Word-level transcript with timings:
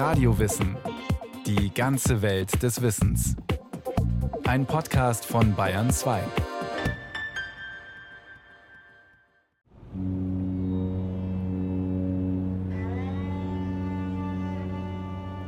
Radiowissen. 0.00 0.78
Die 1.44 1.74
ganze 1.74 2.22
Welt 2.22 2.62
des 2.62 2.80
Wissens. 2.80 3.36
Ein 4.44 4.64
Podcast 4.64 5.26
von 5.26 5.54
Bayern 5.54 5.90
2. 5.90 6.22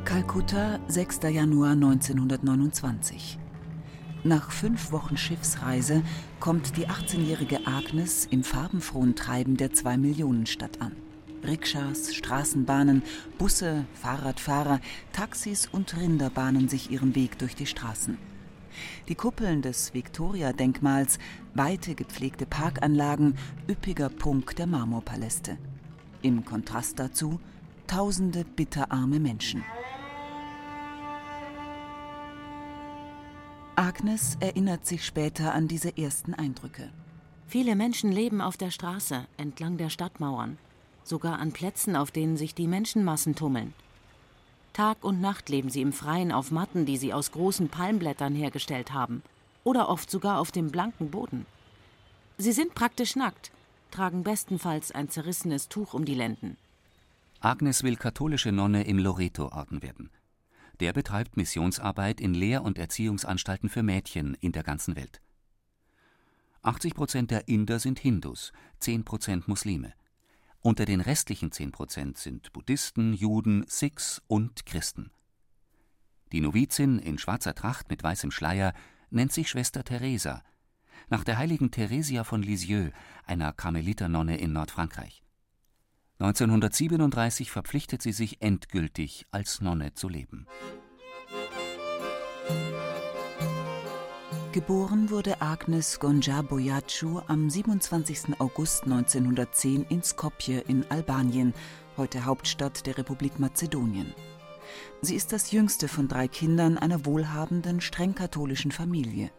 Kalkutta, 0.05 0.81
6. 0.87 1.21
Januar 1.31 1.71
1929. 1.71 3.39
Nach 4.23 4.51
fünf 4.51 4.93
Wochen 4.93 5.17
Schiffsreise 5.17 6.03
kommt 6.41 6.77
die 6.77 6.89
18-jährige 6.89 7.67
Agnes 7.67 8.27
im 8.27 8.45
farbenfrohen 8.45 9.17
Treiben 9.17 9.57
der 9.57 9.73
Zwei-Millionen-Stadt 9.73 10.83
an. 10.83 11.12
Rikschas, 11.45 12.15
Straßenbahnen, 12.15 13.03
Busse, 13.39 13.85
Fahrradfahrer, 13.95 14.81
Taxis 15.13 15.69
und 15.71 15.97
Rinder 15.97 16.31
bahnen 16.31 16.69
sich 16.69 16.91
ihren 16.91 17.15
Weg 17.15 17.39
durch 17.39 17.57
die 17.57 17.67
Straßen. 17.67 18.17
Die 19.09 19.15
Kuppeln 19.15 19.61
des 19.61 19.93
Viktoria-Denkmals, 19.93 21.19
weite 21.55 21.95
gepflegte 21.95 22.47
Parkanlagen, 22.47 23.37
üppiger 23.69 24.09
Prunk 24.09 24.57
der 24.57 24.67
Marmorpaläste. 24.67 25.59
Im 26.23 26.45
Kontrast 26.45 26.99
dazu 26.99 27.41
tausende 27.87 28.45
bitterarme 28.45 29.19
Menschen. 29.19 29.65
Agnes 33.75 34.37
erinnert 34.41 34.87
sich 34.87 35.05
später 35.05 35.53
an 35.53 35.67
diese 35.67 35.97
ersten 35.99 36.35
Eindrücke. 36.35 36.91
Viele 37.47 37.75
Menschen 37.75 38.13
leben 38.13 38.41
auf 38.41 38.57
der 38.57 38.71
Straße, 38.71 39.27
entlang 39.37 39.77
der 39.77 39.91
Stadtmauern 39.91 40.57
sogar 41.07 41.39
an 41.39 41.53
Plätzen, 41.53 41.97
auf 41.97 42.11
denen 42.11 42.37
sich 42.37 42.55
die 42.55 42.67
Menschenmassen 42.67 43.35
tummeln. 43.35 43.75
Tag 44.73 45.05
und 45.05 45.21
Nacht 45.21 45.49
leben 45.49 45.69
sie 45.69 45.83
im 45.83 45.93
Freien 45.93 46.33
auf 46.33 46.51
Matten, 46.51 46.87
die 46.87 46.97
sie 46.97 47.13
aus 47.13 47.33
großen 47.33 47.69
Palmblättern 47.69 48.35
hergestellt 48.35 48.93
haben, 48.93 49.23
oder 49.65 49.89
oft 49.89 50.11
sogar 50.11 50.39
auf 50.39 50.51
dem 50.51 50.71
blanken 50.71 51.11
Boden. 51.11 51.47
Sie 52.39 52.53
sind 52.53 52.75
praktisch 52.75 53.15
nackt, 53.17 53.53
tragen 53.91 54.23
bestenfalls 54.23 54.91
ein 54.91 55.11
zerrissenes 55.11 55.69
Tuch 55.69 55.95
um 55.95 56.05
die 56.05 56.15
Lenden. 56.15 56.57
Agnes 57.41 57.83
will 57.83 57.97
katholische 57.97 58.53
Nonne 58.53 58.85
im 58.85 58.99
Loreto-Orden 58.99 59.83
werden. 59.83 60.11
Der 60.81 60.93
betreibt 60.93 61.37
Missionsarbeit 61.37 62.21
in 62.21 62.35
Lehr- 62.35 62.63
und 62.63 62.79
Erziehungsanstalten 62.79 63.69
für 63.69 63.83
Mädchen 63.83 64.37
in 64.41 64.53
der 64.53 64.63
ganzen 64.63 64.97
Welt. 64.97 65.21
80 66.63 66.95
Prozent 66.95 67.31
der 67.31 67.49
Inder 67.49 67.79
sind 67.79 67.99
Hindus, 67.99 68.53
10 68.79 69.05
Prozent 69.05 69.49
Muslime. 69.49 69.93
Unter 70.65 70.85
den 70.85 71.01
restlichen 71.01 71.51
10 71.51 71.73
Prozent 71.73 72.19
sind 72.19 72.53
Buddhisten, 72.53 73.15
Juden, 73.15 73.65
Sikhs 73.67 74.23
und 74.29 74.65
Christen. 74.65 75.11
Die 76.31 76.41
Novizin 76.41 77.01
in 77.01 77.19
schwarzer 77.19 77.57
Tracht 77.57 77.91
mit 77.91 78.01
weißem 78.01 78.31
Schleier 78.31 78.73
nennt 79.11 79.33
sich 79.33 79.51
Schwester 79.51 79.83
Teresa, 79.83 80.45
nach 81.11 81.25
der 81.25 81.37
heiligen 81.37 81.73
Theresia 81.73 82.23
von 82.23 82.43
Lisieux, 82.43 82.93
einer 83.27 83.53
Karmeliternonne 83.53 84.39
in 84.39 84.53
Nordfrankreich. 84.53 85.25
1937 86.21 87.51
verpflichtet 87.51 88.01
sie 88.01 88.13
sich 88.13 88.41
endgültig, 88.41 89.27
als 89.33 89.61
Nonne 89.61 89.95
zu 89.95 90.09
leben. 90.09 90.47
Geboren 94.53 95.09
wurde 95.09 95.41
Agnes 95.41 95.99
Gonja 95.99 96.43
Boyacu 96.43 97.23
am 97.27 97.49
27. 97.49 98.39
August 98.39 98.85
1910 98.85 99.87
in 99.89 100.03
Skopje 100.03 100.59
in 100.69 100.85
Albanien, 100.91 101.55
heute 101.97 102.27
Hauptstadt 102.27 102.85
der 102.85 102.99
Republik 102.99 103.39
Mazedonien. 103.39 104.13
Sie 105.01 105.15
ist 105.15 105.33
das 105.33 105.53
jüngste 105.53 105.89
von 105.89 106.07
drei 106.07 106.29
Kindern 106.29 106.77
einer 106.77 107.07
wohlhabenden, 107.07 107.81
streng 107.81 108.15
katholischen 108.15 108.73
Familie. 108.73 109.31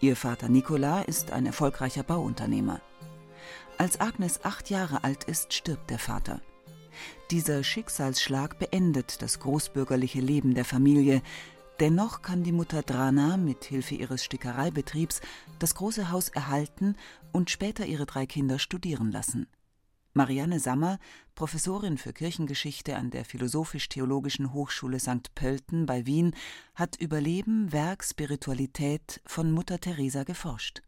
Ihr 0.00 0.16
Vater 0.16 0.50
Nikola 0.50 1.00
ist 1.00 1.30
ein 1.30 1.46
erfolgreicher 1.46 2.02
Bauunternehmer. 2.02 2.82
Als 3.78 4.00
Agnes 4.00 4.44
acht 4.44 4.68
Jahre 4.68 5.02
alt 5.02 5.24
ist, 5.24 5.54
stirbt 5.54 5.88
der 5.88 5.98
Vater. 5.98 6.42
Dieser 7.30 7.64
Schicksalsschlag 7.64 8.58
beendet 8.58 9.22
das 9.22 9.40
großbürgerliche 9.40 10.20
Leben 10.20 10.54
der 10.54 10.66
Familie, 10.66 11.22
Dennoch 11.78 12.22
kann 12.22 12.42
die 12.42 12.52
Mutter 12.52 12.82
Drana 12.82 13.36
mit 13.36 13.64
Hilfe 13.64 13.96
ihres 13.96 14.24
Stickereibetriebs 14.24 15.20
das 15.58 15.74
große 15.74 16.10
Haus 16.10 16.30
erhalten 16.30 16.96
und 17.32 17.50
später 17.50 17.84
ihre 17.84 18.06
drei 18.06 18.24
Kinder 18.24 18.58
studieren 18.58 19.12
lassen. 19.12 19.46
Marianne 20.14 20.58
Sammer, 20.58 20.98
Professorin 21.34 21.98
für 21.98 22.14
Kirchengeschichte 22.14 22.96
an 22.96 23.10
der 23.10 23.26
Philosophisch-Theologischen 23.26 24.54
Hochschule 24.54 24.98
St. 24.98 25.34
Pölten 25.34 25.84
bei 25.84 26.06
Wien, 26.06 26.34
hat 26.74 26.96
über 26.96 27.20
Leben, 27.20 27.70
Werk, 27.70 28.02
Spiritualität 28.02 29.20
von 29.26 29.52
Mutter 29.52 29.78
Teresa 29.78 30.24
geforscht. 30.24 30.80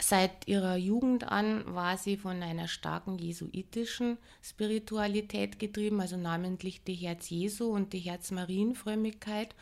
Seit 0.00 0.46
ihrer 0.46 0.76
Jugend 0.76 1.24
an 1.24 1.64
war 1.74 1.98
sie 1.98 2.16
von 2.16 2.40
einer 2.44 2.68
starken 2.68 3.18
jesuitischen 3.18 4.18
Spiritualität 4.42 5.58
getrieben, 5.58 6.00
also 6.00 6.16
namentlich 6.16 6.84
die 6.84 6.94
Herz 6.94 7.30
Jesu 7.30 7.64
und 7.70 7.92
die 7.92 7.98
Herz 7.98 8.30
Marienfrömmigkeit. 8.30 9.56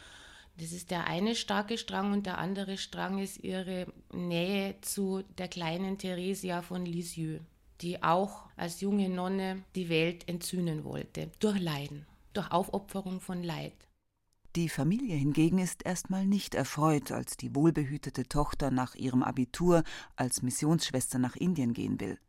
Das 0.57 0.71
ist 0.71 0.93
der 0.93 1.07
eine 1.07 1.35
starke 1.35 1.79
Strang 1.79 2.13
und 2.13 2.27
der 2.27 2.39
andere 2.39 2.79
Strang 2.79 3.19
ist 3.19 3.43
ihre 3.43 3.93
Nähe 4.13 4.81
zu 4.83 5.25
der 5.37 5.49
kleinen 5.49 5.99
Theresia 5.99 6.63
von 6.63 6.87
Lisieux, 6.87 7.43
die 7.81 8.03
auch 8.03 8.49
als 8.57 8.81
junge 8.81 9.09
Nonne 9.09 9.65
die 9.75 9.89
Welt 9.89 10.29
entzünden 10.29 10.85
wollte, 10.85 11.31
durch 11.41 11.59
Leiden, 11.59 12.07
durch 12.35 12.53
Aufopferung 12.53 13.21
von 13.21 13.43
Leid. 13.43 13.75
Die 14.55 14.69
Familie 14.69 15.17
hingegen 15.17 15.59
ist 15.59 15.85
erstmal 15.85 16.25
nicht 16.25 16.55
erfreut, 16.55 17.11
als 17.11 17.37
die 17.37 17.57
wohlbehütete 17.57 18.29
Tochter 18.29 18.71
nach 18.71 18.95
ihrem 18.95 19.25
Abitur 19.25 19.83
als 20.15 20.43
Missionsschwester 20.43 21.19
nach 21.19 21.35
Indien 21.35 21.73
gehen 21.73 21.99
will. 21.99 22.21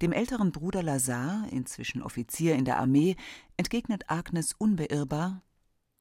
Dem 0.00 0.12
älteren 0.12 0.52
Bruder 0.52 0.82
Lazar, 0.82 1.46
inzwischen 1.50 2.02
Offizier 2.02 2.54
in 2.54 2.64
der 2.64 2.78
Armee, 2.78 3.16
entgegnet 3.58 4.04
Agnes 4.08 4.54
unbeirrbar 4.54 5.42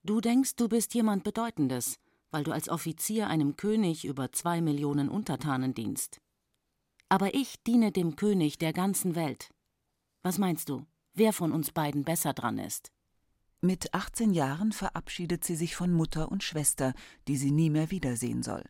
Du 0.03 0.19
denkst, 0.19 0.55
du 0.55 0.67
bist 0.67 0.95
jemand 0.95 1.23
Bedeutendes, 1.23 1.99
weil 2.31 2.43
du 2.43 2.51
als 2.51 2.69
Offizier 2.69 3.27
einem 3.27 3.55
König 3.55 4.03
über 4.03 4.31
zwei 4.31 4.59
Millionen 4.59 5.09
Untertanen 5.09 5.75
dienst. 5.75 6.21
Aber 7.07 7.35
ich 7.35 7.61
diene 7.61 7.91
dem 7.91 8.15
König 8.15 8.57
der 8.57 8.73
ganzen 8.73 9.13
Welt. 9.13 9.51
Was 10.23 10.39
meinst 10.39 10.69
du, 10.69 10.87
wer 11.13 11.33
von 11.33 11.51
uns 11.51 11.71
beiden 11.71 12.03
besser 12.03 12.33
dran 12.33 12.57
ist? 12.57 12.91
Mit 13.61 13.93
18 13.93 14.31
Jahren 14.31 14.71
verabschiedet 14.71 15.43
sie 15.43 15.55
sich 15.55 15.75
von 15.75 15.93
Mutter 15.93 16.31
und 16.31 16.43
Schwester, 16.43 16.95
die 17.27 17.37
sie 17.37 17.51
nie 17.51 17.69
mehr 17.69 17.91
wiedersehen 17.91 18.41
soll. 18.41 18.63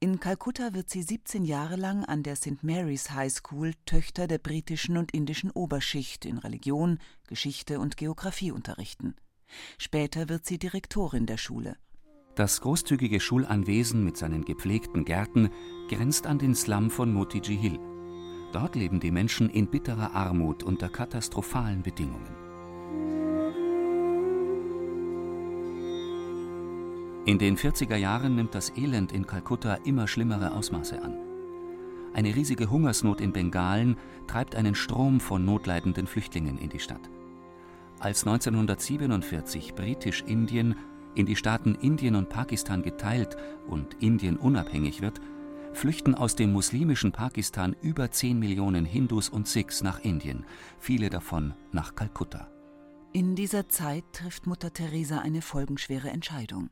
In 0.00 0.20
Kalkutta 0.20 0.74
wird 0.74 0.90
sie 0.90 1.02
17 1.02 1.46
Jahre 1.46 1.76
lang 1.76 2.04
an 2.04 2.22
der 2.22 2.36
St. 2.36 2.62
Mary's 2.62 3.10
High 3.10 3.32
School 3.32 3.72
Töchter 3.86 4.26
der 4.26 4.36
britischen 4.36 4.98
und 4.98 5.12
indischen 5.12 5.50
Oberschicht 5.50 6.26
in 6.26 6.36
Religion, 6.36 6.98
Geschichte 7.26 7.80
und 7.80 7.96
Geographie 7.96 8.50
unterrichten. 8.50 9.14
Später 9.78 10.28
wird 10.28 10.46
sie 10.46 10.58
Direktorin 10.58 11.26
der 11.26 11.36
Schule. 11.36 11.76
Das 12.34 12.60
großzügige 12.62 13.20
Schulanwesen 13.20 14.04
mit 14.04 14.16
seinen 14.16 14.44
gepflegten 14.44 15.04
Gärten 15.04 15.50
grenzt 15.88 16.26
an 16.26 16.38
den 16.38 16.54
Slum 16.54 16.90
von 16.90 17.12
Motiji 17.12 17.56
Hill. 17.56 17.78
Dort 18.52 18.74
leben 18.74 19.00
die 19.00 19.10
Menschen 19.10 19.50
in 19.50 19.66
bitterer 19.66 20.14
Armut 20.14 20.62
unter 20.62 20.88
katastrophalen 20.88 21.82
Bedingungen. 21.82 22.42
In 27.24 27.38
den 27.38 27.56
40er 27.56 27.96
Jahren 27.96 28.34
nimmt 28.34 28.54
das 28.54 28.76
Elend 28.76 29.12
in 29.12 29.26
Kalkutta 29.26 29.74
immer 29.84 30.08
schlimmere 30.08 30.52
Ausmaße 30.52 31.00
an. 31.00 31.16
Eine 32.14 32.34
riesige 32.34 32.68
Hungersnot 32.68 33.20
in 33.20 33.32
Bengalen 33.32 33.96
treibt 34.26 34.54
einen 34.54 34.74
Strom 34.74 35.20
von 35.20 35.44
notleidenden 35.44 36.06
Flüchtlingen 36.06 36.58
in 36.58 36.68
die 36.68 36.80
Stadt. 36.80 37.10
Als 38.02 38.26
1947 38.26 39.76
Britisch-Indien 39.76 40.74
in 41.14 41.24
die 41.24 41.36
Staaten 41.36 41.76
Indien 41.76 42.16
und 42.16 42.28
Pakistan 42.28 42.82
geteilt 42.82 43.36
und 43.68 43.94
Indien 44.02 44.36
unabhängig 44.36 45.02
wird, 45.02 45.20
flüchten 45.72 46.16
aus 46.16 46.34
dem 46.34 46.52
muslimischen 46.52 47.12
Pakistan 47.12 47.76
über 47.80 48.10
10 48.10 48.40
Millionen 48.40 48.84
Hindus 48.84 49.28
und 49.28 49.46
Sikhs 49.46 49.84
nach 49.84 50.00
Indien, 50.00 50.44
viele 50.80 51.10
davon 51.10 51.54
nach 51.70 51.94
Kalkutta. 51.94 52.50
In 53.12 53.36
dieser 53.36 53.68
Zeit 53.68 54.02
trifft 54.12 54.48
Mutter 54.48 54.72
Teresa 54.72 55.20
eine 55.20 55.40
folgenschwere 55.40 56.10
Entscheidung. 56.10 56.70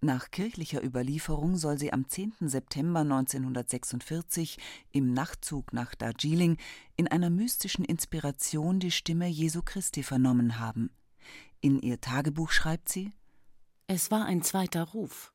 Nach 0.00 0.30
kirchlicher 0.30 0.82
Überlieferung 0.84 1.56
soll 1.56 1.78
sie 1.78 1.92
am 1.92 2.08
10. 2.08 2.34
September 2.40 3.00
1946 3.00 4.58
im 4.92 5.12
Nachtzug 5.12 5.72
nach 5.72 5.94
Darjeeling 5.94 6.58
in 6.96 7.08
einer 7.08 7.30
mystischen 7.30 7.84
Inspiration 7.84 8.80
die 8.80 8.90
Stimme 8.90 9.28
Jesu 9.28 9.62
Christi 9.62 10.02
vernommen 10.02 10.58
haben. 10.58 10.90
In 11.60 11.80
ihr 11.80 12.00
Tagebuch 12.00 12.50
schreibt 12.50 12.88
sie: 12.88 13.12
Es 13.86 14.10
war 14.10 14.26
ein 14.26 14.42
zweiter 14.42 14.82
Ruf. 14.84 15.32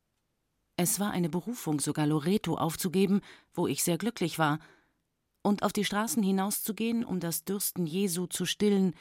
Es 0.76 0.98
war 0.98 1.10
eine 1.10 1.28
Berufung, 1.28 1.78
sogar 1.78 2.06
Loreto 2.06 2.56
aufzugeben, 2.56 3.20
wo 3.52 3.66
ich 3.66 3.84
sehr 3.84 3.98
glücklich 3.98 4.38
war, 4.38 4.60
und 5.42 5.62
auf 5.62 5.72
die 5.72 5.84
Straßen 5.84 6.22
hinauszugehen, 6.22 7.04
um 7.04 7.20
das 7.20 7.44
Dürsten 7.44 7.86
Jesu 7.86 8.26
zu 8.26 8.46
stillen, 8.46 8.94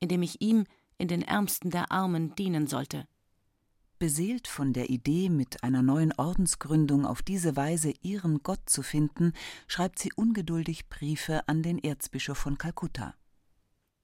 indem 0.00 0.22
ich 0.22 0.40
ihm, 0.40 0.64
in 0.98 1.08
den 1.08 1.22
Ärmsten 1.22 1.70
der 1.70 1.90
Armen 1.90 2.34
dienen 2.34 2.66
sollte. 2.66 3.06
Beseelt 4.02 4.48
von 4.48 4.72
der 4.72 4.90
Idee, 4.90 5.28
mit 5.28 5.62
einer 5.62 5.80
neuen 5.80 6.12
Ordensgründung 6.14 7.06
auf 7.06 7.22
diese 7.22 7.54
Weise 7.54 7.94
ihren 8.02 8.42
Gott 8.42 8.58
zu 8.66 8.82
finden, 8.82 9.32
schreibt 9.68 10.00
sie 10.00 10.10
ungeduldig 10.16 10.88
Briefe 10.88 11.46
an 11.46 11.62
den 11.62 11.78
Erzbischof 11.78 12.36
von 12.36 12.58
Kalkutta. 12.58 13.14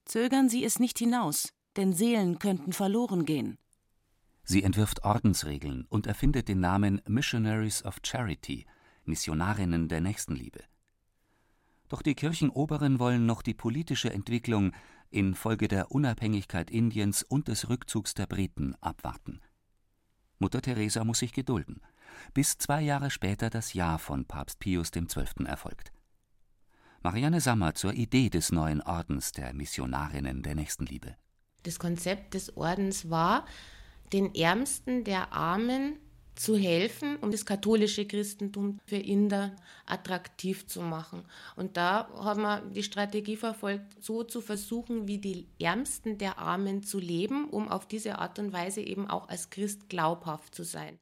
Zögern 0.05 0.49
Sie 0.49 0.65
es 0.65 0.79
nicht 0.79 1.01
hinaus, 1.01 1.53
denn 1.75 1.93
Seelen 1.93 2.39
könnten 2.39 2.73
verloren 2.73 3.25
gehen. 3.25 3.59
Sie 4.45 4.63
entwirft 4.63 5.03
Ordensregeln 5.03 5.85
und 5.89 6.07
erfindet 6.07 6.47
den 6.47 6.61
Namen 6.61 7.03
Missionaries 7.09 7.85
of 7.85 7.97
Charity, 8.05 8.67
Missionarinnen 9.05 9.89
der 9.89 10.01
Nächstenliebe. 10.01 10.61
Doch 11.89 12.03
die 12.03 12.15
Kirchenoberen 12.15 13.01
wollen 13.01 13.27
noch 13.27 13.43
die 13.43 13.55
politische 13.55 14.13
Entwicklung 14.13 14.71
infolge 15.11 15.67
der 15.67 15.91
Unabhängigkeit 15.91 16.71
Indiens 16.71 17.25
und 17.25 17.49
des 17.49 17.69
Rückzugs 17.69 18.15
der 18.15 18.29
Briten 18.29 18.77
abwarten. 18.81 19.41
Mutter 20.39 20.63
Teresa 20.63 21.05
muss 21.05 21.19
sich 21.19 21.33
gedulden, 21.33 21.81
bis 22.35 22.59
zwei 22.59 22.81
Jahre 22.81 23.11
später 23.11 23.51
das 23.51 23.75
Ja 23.75 23.99
von 23.99 24.25
Papst 24.25 24.61
Pius 24.61 24.91
XII. 24.91 25.47
erfolgt. 25.47 25.93
Marianne 27.03 27.41
Sammer 27.41 27.75
zur 27.75 27.93
Idee 27.93 28.29
des 28.29 28.53
neuen 28.53 28.83
Ordens 28.83 29.33
der 29.33 29.53
Missionarinnen 29.55 30.43
der 30.43 30.55
Nächstenliebe. 30.55 31.17
Das 31.63 31.79
Konzept 31.79 32.35
des 32.35 32.57
Ordens 32.57 33.11
war, 33.11 33.47
den 34.13 34.35
Ärmsten 34.35 35.05
der 35.05 35.33
Armen 35.33 35.97
zu 36.39 36.57
helfen, 36.57 37.17
um 37.17 37.31
das 37.31 37.45
katholische 37.45 38.07
Christentum 38.07 38.79
für 38.87 38.97
Inder 38.97 39.57
attraktiv 39.87 40.67
zu 40.67 40.81
machen. 40.81 41.25
Und 41.57 41.77
da 41.77 42.09
haben 42.15 42.43
wir 42.43 42.61
die 42.63 42.83
Strategie 42.83 43.37
verfolgt, 43.37 44.03
so 44.03 44.23
zu 44.23 44.41
versuchen, 44.41 45.09
wie 45.09 45.19
die 45.19 45.49
Ärmsten 45.59 46.17
der 46.19 46.39
Armen 46.39 46.83
zu 46.83 46.99
leben, 47.01 47.49
um 47.51 47.69
auf 47.69 47.89
diese 47.89 48.19
Art 48.19 48.39
und 48.39 48.53
Weise 48.53 48.81
eben 48.81 49.09
auch 49.11 49.29
als 49.29 49.51
Christ 49.51 49.89
glaubhaft 49.89 50.55
zu 50.55 50.63
sein. 50.63 50.99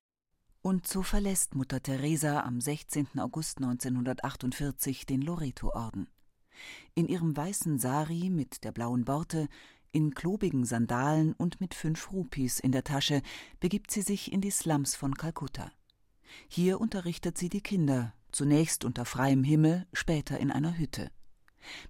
Und 0.62 0.88
so 0.88 1.02
verlässt 1.02 1.54
Mutter 1.54 1.82
Teresa 1.82 2.40
am 2.40 2.60
16. 2.60 3.18
August 3.18 3.58
1948 3.58 5.06
den 5.06 5.22
Loreto-Orden. 5.22 6.08
In 6.94 7.08
ihrem 7.08 7.36
weißen 7.36 7.78
Sari 7.78 8.30
mit 8.30 8.64
der 8.64 8.72
blauen 8.72 9.04
Borte 9.04 9.48
in 9.96 10.14
klobigen 10.14 10.66
Sandalen 10.66 11.32
und 11.32 11.58
mit 11.58 11.72
fünf 11.72 12.12
Rupis 12.12 12.60
in 12.60 12.70
der 12.70 12.84
Tasche 12.84 13.22
begibt 13.60 13.90
sie 13.90 14.02
sich 14.02 14.30
in 14.30 14.42
die 14.42 14.50
Slums 14.50 14.94
von 14.94 15.14
Kalkutta. 15.14 15.72
Hier 16.48 16.82
unterrichtet 16.82 17.38
sie 17.38 17.48
die 17.48 17.62
Kinder, 17.62 18.12
zunächst 18.30 18.84
unter 18.84 19.06
freiem 19.06 19.42
Himmel, 19.42 19.86
später 19.94 20.38
in 20.38 20.50
einer 20.52 20.76
Hütte. 20.76 21.10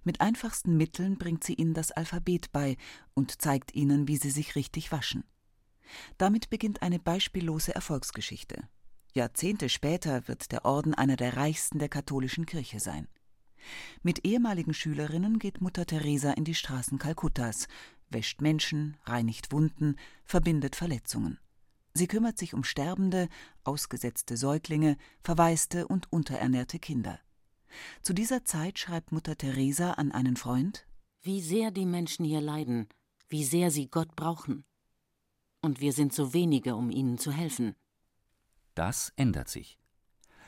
Mit 0.05 0.21
einfachsten 0.21 0.77
Mitteln 0.77 1.17
bringt 1.17 1.43
sie 1.43 1.55
ihnen 1.55 1.73
das 1.73 1.91
Alphabet 1.91 2.53
bei 2.53 2.77
und 3.13 3.41
zeigt 3.41 3.75
ihnen, 3.75 4.07
wie 4.07 4.15
sie 4.15 4.31
sich 4.31 4.55
richtig 4.55 4.93
waschen. 4.93 5.25
Damit 6.17 6.49
beginnt 6.49 6.83
eine 6.83 6.99
beispiellose 6.99 7.75
Erfolgsgeschichte. 7.75 8.69
Jahrzehnte 9.13 9.67
später 9.67 10.29
wird 10.29 10.53
der 10.53 10.63
Orden 10.63 10.93
einer 10.93 11.17
der 11.17 11.35
reichsten 11.35 11.77
der 11.77 11.89
katholischen 11.89 12.45
Kirche 12.45 12.79
sein. 12.79 13.09
Mit 14.01 14.25
ehemaligen 14.25 14.73
Schülerinnen 14.73 15.39
geht 15.39 15.61
Mutter 15.61 15.85
Teresa 15.85 16.31
in 16.31 16.43
die 16.43 16.55
Straßen 16.55 16.97
Kalkuttas, 16.97 17.67
wäscht 18.09 18.41
Menschen, 18.41 18.97
reinigt 19.03 19.51
Wunden, 19.51 19.95
verbindet 20.23 20.75
Verletzungen. 20.75 21.39
Sie 21.93 22.07
kümmert 22.07 22.37
sich 22.37 22.53
um 22.53 22.63
sterbende, 22.63 23.27
ausgesetzte 23.63 24.37
Säuglinge, 24.37 24.97
verwaiste 25.23 25.87
und 25.87 26.11
unterernährte 26.11 26.79
Kinder. 26.79 27.19
Zu 28.01 28.13
dieser 28.13 28.45
Zeit 28.45 28.79
schreibt 28.79 29.11
Mutter 29.11 29.35
Teresa 29.35 29.93
an 29.93 30.11
einen 30.11 30.37
Freund 30.37 30.85
Wie 31.21 31.41
sehr 31.41 31.71
die 31.71 31.85
Menschen 31.85 32.23
hier 32.23 32.41
leiden, 32.41 32.87
wie 33.29 33.43
sehr 33.43 33.71
sie 33.71 33.89
Gott 33.89 34.15
brauchen. 34.15 34.63
Und 35.61 35.81
wir 35.81 35.91
sind 35.91 36.13
so 36.13 36.33
wenige, 36.33 36.75
um 36.75 36.91
ihnen 36.91 37.17
zu 37.17 37.31
helfen. 37.31 37.75
Das 38.75 39.11
ändert 39.15 39.49
sich. 39.49 39.79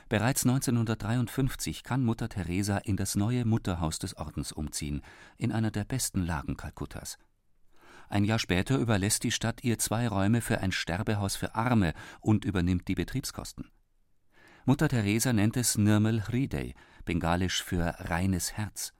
Bereits 0.08 0.44
1953 0.44 1.82
kann 1.82 2.04
Mutter 2.04 2.28
Teresa 2.28 2.78
in 2.78 2.96
das 2.96 3.16
neue 3.16 3.44
Mutterhaus 3.44 3.98
des 3.98 4.16
Ordens 4.16 4.50
umziehen, 4.50 5.02
in 5.36 5.52
einer 5.52 5.70
der 5.70 5.84
besten 5.84 6.22
Lagen 6.22 6.56
Kalkuttas. 6.56 7.18
Ein 8.10 8.24
Jahr 8.24 8.40
später 8.40 8.76
überlässt 8.76 9.22
die 9.22 9.30
Stadt 9.30 9.62
ihr 9.62 9.78
zwei 9.78 10.08
Räume 10.08 10.40
für 10.40 10.60
ein 10.60 10.72
Sterbehaus 10.72 11.36
für 11.36 11.54
Arme 11.54 11.94
und 12.20 12.44
übernimmt 12.44 12.88
die 12.88 12.96
Betriebskosten. 12.96 13.70
Mutter 14.64 14.88
Teresa 14.88 15.32
nennt 15.32 15.56
es 15.56 15.78
Nirmal 15.78 16.26
Hriday, 16.26 16.74
bengalisch 17.04 17.62
für 17.62 17.94
reines 17.98 18.54
Herz. 18.54 18.92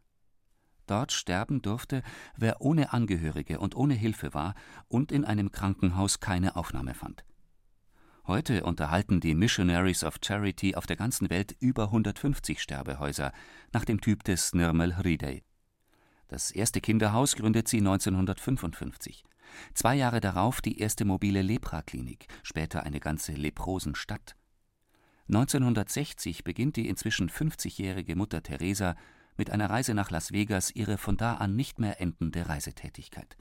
Dort 0.87 1.11
sterben 1.11 1.61
durfte, 1.61 2.03
wer 2.37 2.61
ohne 2.61 2.93
Angehörige 2.93 3.59
und 3.59 3.75
ohne 3.75 3.95
Hilfe 3.95 4.33
war 4.33 4.55
und 4.87 5.11
in 5.11 5.25
einem 5.25 5.51
Krankenhaus 5.51 6.21
keine 6.21 6.55
Aufnahme 6.55 6.95
fand. 6.95 7.25
Heute 8.29 8.62
unterhalten 8.62 9.19
die 9.19 9.35
Missionaries 9.35 10.05
of 10.05 10.19
Charity 10.25 10.77
auf 10.77 10.87
der 10.87 10.97
ganzen 10.97 11.31
Welt 11.31 11.57
über 11.59 11.87
150 11.87 12.62
Sterbehäuser 12.62 13.33
nach 13.73 13.85
dem 13.85 14.01
Typ 14.01 14.23
des 14.23 14.55
Nirmal 14.55 14.99
Hriday. 14.99 15.43
Das 16.31 16.53
erste 16.53 16.81
Kinderhaus 16.81 17.35
gründet 17.35 17.67
sie 17.67 17.79
1955. 17.79 19.25
Zwei 19.75 19.97
Jahre 19.97 20.21
darauf 20.21 20.61
die 20.61 20.79
erste 20.79 21.05
mobile 21.05 21.43
Lepraklinik, 21.43 22.29
später 22.44 22.85
eine 22.85 23.00
ganze 23.00 23.32
Leprosenstadt. 23.32 24.37
1960 25.27 26.44
beginnt 26.44 26.77
die 26.77 26.87
inzwischen 26.88 27.31
50-jährige 27.31 28.15
Mutter 28.15 28.44
Teresa 28.44 28.94
mit 29.37 29.50
einer 29.50 29.71
Reise 29.71 29.93
nach 29.93 30.12
Las 30.12 30.31
Vegas 30.31 30.71
ihre 30.71 30.99
von 30.99 31.17
da 31.17 31.35
an 31.35 31.56
nicht 31.56 31.81
mehr 31.81 32.00
endende 32.00 32.49
Reisetätigkeit. 32.49 33.37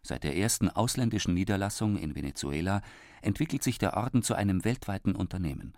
Seit 0.00 0.24
der 0.24 0.38
ersten 0.38 0.70
ausländischen 0.70 1.34
Niederlassung 1.34 1.98
in 1.98 2.14
Venezuela 2.14 2.80
entwickelt 3.20 3.62
sich 3.62 3.76
der 3.76 3.94
Orden 3.94 4.22
zu 4.22 4.34
einem 4.34 4.64
weltweiten 4.64 5.14
Unternehmen. 5.14 5.76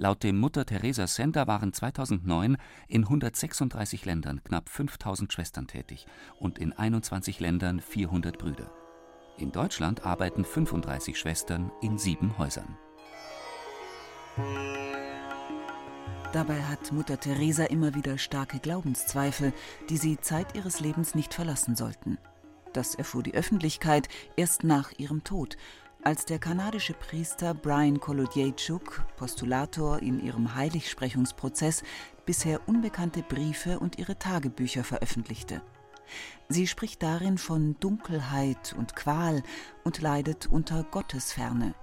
Laut 0.00 0.22
dem 0.22 0.38
Mutter-Teresa-Center 0.38 1.48
waren 1.48 1.72
2009 1.72 2.56
in 2.86 3.02
136 3.02 4.04
Ländern 4.04 4.44
knapp 4.44 4.68
5000 4.68 5.32
Schwestern 5.32 5.66
tätig 5.66 6.06
und 6.38 6.60
in 6.60 6.72
21 6.72 7.40
Ländern 7.40 7.80
400 7.80 8.38
Brüder. 8.38 8.70
In 9.38 9.50
Deutschland 9.50 10.06
arbeiten 10.06 10.44
35 10.44 11.18
Schwestern 11.18 11.72
in 11.82 11.98
sieben 11.98 12.38
Häusern. 12.38 12.78
Dabei 16.32 16.62
hat 16.62 16.92
Mutter 16.92 17.18
Teresa 17.18 17.64
immer 17.64 17.96
wieder 17.96 18.18
starke 18.18 18.60
Glaubenszweifel, 18.60 19.52
die 19.90 19.96
sie 19.96 20.20
Zeit 20.20 20.54
ihres 20.54 20.78
Lebens 20.78 21.16
nicht 21.16 21.34
verlassen 21.34 21.74
sollten. 21.74 22.18
Das 22.72 22.94
erfuhr 22.94 23.24
die 23.24 23.34
Öffentlichkeit 23.34 24.08
erst 24.36 24.62
nach 24.62 24.92
ihrem 24.96 25.24
Tod, 25.24 25.56
als 26.02 26.24
der 26.24 26.38
kanadische 26.38 26.94
Priester 26.94 27.54
Brian 27.54 28.00
Kolodjejczuk, 28.00 29.04
Postulator 29.16 30.00
in 30.00 30.24
ihrem 30.24 30.54
Heiligsprechungsprozess, 30.54 31.82
bisher 32.24 32.68
unbekannte 32.68 33.22
Briefe 33.22 33.78
und 33.78 33.98
ihre 33.98 34.18
Tagebücher 34.18 34.84
veröffentlichte. 34.84 35.62
Sie 36.48 36.66
spricht 36.66 37.02
darin 37.02 37.36
von 37.36 37.76
Dunkelheit 37.80 38.74
und 38.78 38.96
Qual 38.96 39.42
und 39.84 40.00
leidet 40.00 40.46
unter 40.46 40.84
Gottesferne. 40.84 41.74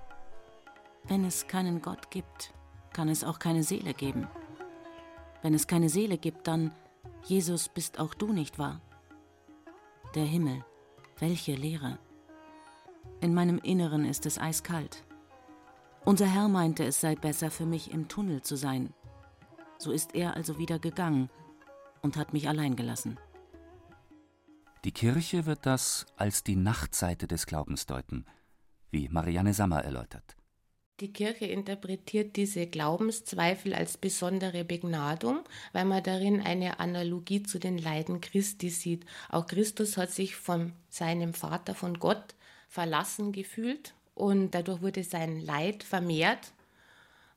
Wenn 1.08 1.24
es 1.26 1.48
keinen 1.48 1.82
Gott 1.82 2.10
gibt, 2.10 2.54
kann 2.94 3.10
es 3.10 3.24
auch 3.24 3.38
keine 3.38 3.64
Seele 3.64 3.94
geben. 3.94 4.28
Wenn 5.44 5.54
es 5.54 5.68
keine 5.68 5.90
Seele 5.90 6.18
gibt, 6.18 6.48
dann, 6.48 6.72
Jesus, 7.26 7.70
bist 7.70 8.00
auch 8.00 8.16
du 8.16 8.34
nicht 8.34 8.58
wahr? 8.58 8.82
Der 10.16 10.26
Himmel, 10.26 10.66
welche 11.20 11.54
Leere. 11.54 12.00
In 13.26 13.34
meinem 13.34 13.58
Inneren 13.58 14.06
ist 14.06 14.28
es 14.28 14.38
eiskalt. 14.38 15.04
Unser 16.04 16.28
Herr 16.28 16.48
meinte, 16.48 16.84
es 16.84 17.02
sei 17.02 17.16
besser 17.16 17.50
für 17.50 17.66
mich, 17.66 17.90
im 17.90 18.08
Tunnel 18.08 18.44
zu 18.44 18.56
sein. 18.56 18.94
So 19.80 19.92
ist 19.92 20.14
er 20.14 20.36
also 20.36 20.60
wieder 20.60 20.78
gegangen 20.78 21.32
und 22.04 22.18
hat 22.18 22.34
mich 22.34 22.48
allein 22.48 22.76
gelassen. 22.76 23.18
Die 24.84 24.92
Kirche 24.92 25.48
wird 25.48 25.66
das 25.66 26.06
als 26.18 26.44
die 26.44 26.56
Nachtseite 26.56 27.26
des 27.28 27.48
Glaubens 27.48 27.88
deuten, 27.88 28.28
wie 28.92 29.10
Marianne 29.10 29.56
Sammer 29.56 29.84
erläutert. 29.84 30.36
Die 31.00 31.12
Kirche 31.12 31.48
interpretiert 31.48 32.36
diese 32.36 32.68
Glaubenszweifel 32.68 33.74
als 33.74 33.98
besondere 33.98 34.64
Begnadung, 34.64 35.40
weil 35.74 35.86
man 35.86 36.04
darin 36.04 36.42
eine 36.42 36.80
Analogie 36.80 37.42
zu 37.42 37.58
den 37.58 37.80
Leiden 37.80 38.22
Christi 38.22 38.70
sieht. 38.70 39.04
Auch 39.30 39.48
Christus 39.48 39.98
hat 39.98 40.12
sich 40.12 40.36
von 40.36 40.74
seinem 40.90 41.34
Vater, 41.34 41.74
von 41.74 41.98
Gott, 41.98 42.36
verlassen 42.76 43.32
gefühlt 43.32 43.96
und 44.16 44.52
dadurch 44.52 44.82
wurde 44.82 45.04
sein 45.06 45.40
Leid 45.40 45.82
vermehrt 45.82 46.52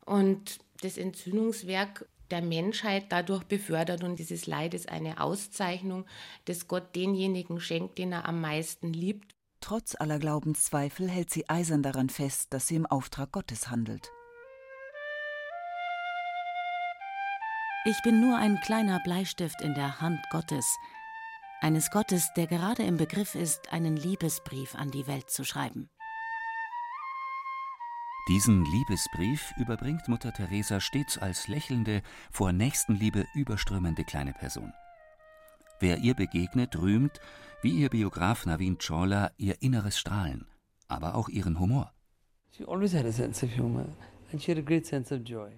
und 0.05 0.59
das 0.83 0.99
Entzündungswerk 0.99 2.09
der 2.33 2.43
Menschheit 2.43 3.07
dadurch 3.11 3.45
befördert 3.45 4.03
und 4.03 4.19
dieses 4.19 4.49
Leid 4.49 4.75
ist 4.75 4.89
eine 4.89 5.21
Auszeichnung, 5.21 6.07
dass 6.47 6.67
Gott 6.67 6.95
denjenigen 6.97 7.61
schenkt, 7.61 7.99
den 7.99 8.13
er 8.13 8.27
am 8.27 8.41
meisten 8.41 8.93
liebt. 8.93 9.33
Trotz 9.61 9.95
aller 9.95 10.19
Glaubenszweifel 10.19 11.09
hält 11.09 11.31
sie 11.31 11.49
eisern 11.49 11.85
daran 11.85 12.11
fest, 12.11 12.53
dass 12.53 12.67
sie 12.67 12.75
im 12.75 12.87
Auftrag 12.87 13.31
Gottes 13.31 13.71
handelt. 13.71 14.11
Ich 17.85 18.03
bin 18.03 18.21
nur 18.21 18.37
ein 18.37 18.61
kleiner 18.61 19.01
Bleistift 19.05 19.61
in 19.63 19.75
der 19.75 20.01
Hand 20.01 20.21
Gottes. 20.31 20.77
Eines 21.61 21.91
Gottes, 21.91 22.33
der 22.37 22.47
gerade 22.47 22.85
im 22.85 22.97
Begriff 22.97 23.35
ist, 23.35 23.73
einen 23.73 23.97
Liebesbrief 23.97 24.77
an 24.77 24.93
die 24.93 25.09
Welt 25.09 25.29
zu 25.29 25.45
schreiben. 25.45 25.91
Diesen 28.29 28.65
Liebesbrief 28.65 29.53
überbringt 29.57 30.07
Mutter 30.07 30.33
Teresa 30.33 30.81
stets 30.81 31.19
als 31.19 31.49
lächelnde, 31.49 32.03
vor 32.31 32.53
Nächstenliebe 32.53 33.27
überströmende 33.35 34.05
kleine 34.05 34.35
Person. 34.35 34.73
Wer 35.81 35.99
ihr 35.99 36.15
begegnet, 36.15 36.77
rühmt, 36.79 37.19
wie 37.63 37.71
ihr 37.71 37.89
Biograf 37.89 38.47
Navin 38.47 38.79
Chawla, 38.79 39.33
ihr 39.37 39.61
inneres 39.61 39.99
Strahlen, 39.99 40.47
aber 40.87 41.17
auch 41.17 41.29
ihren 41.29 41.59
Humor. 41.59 41.93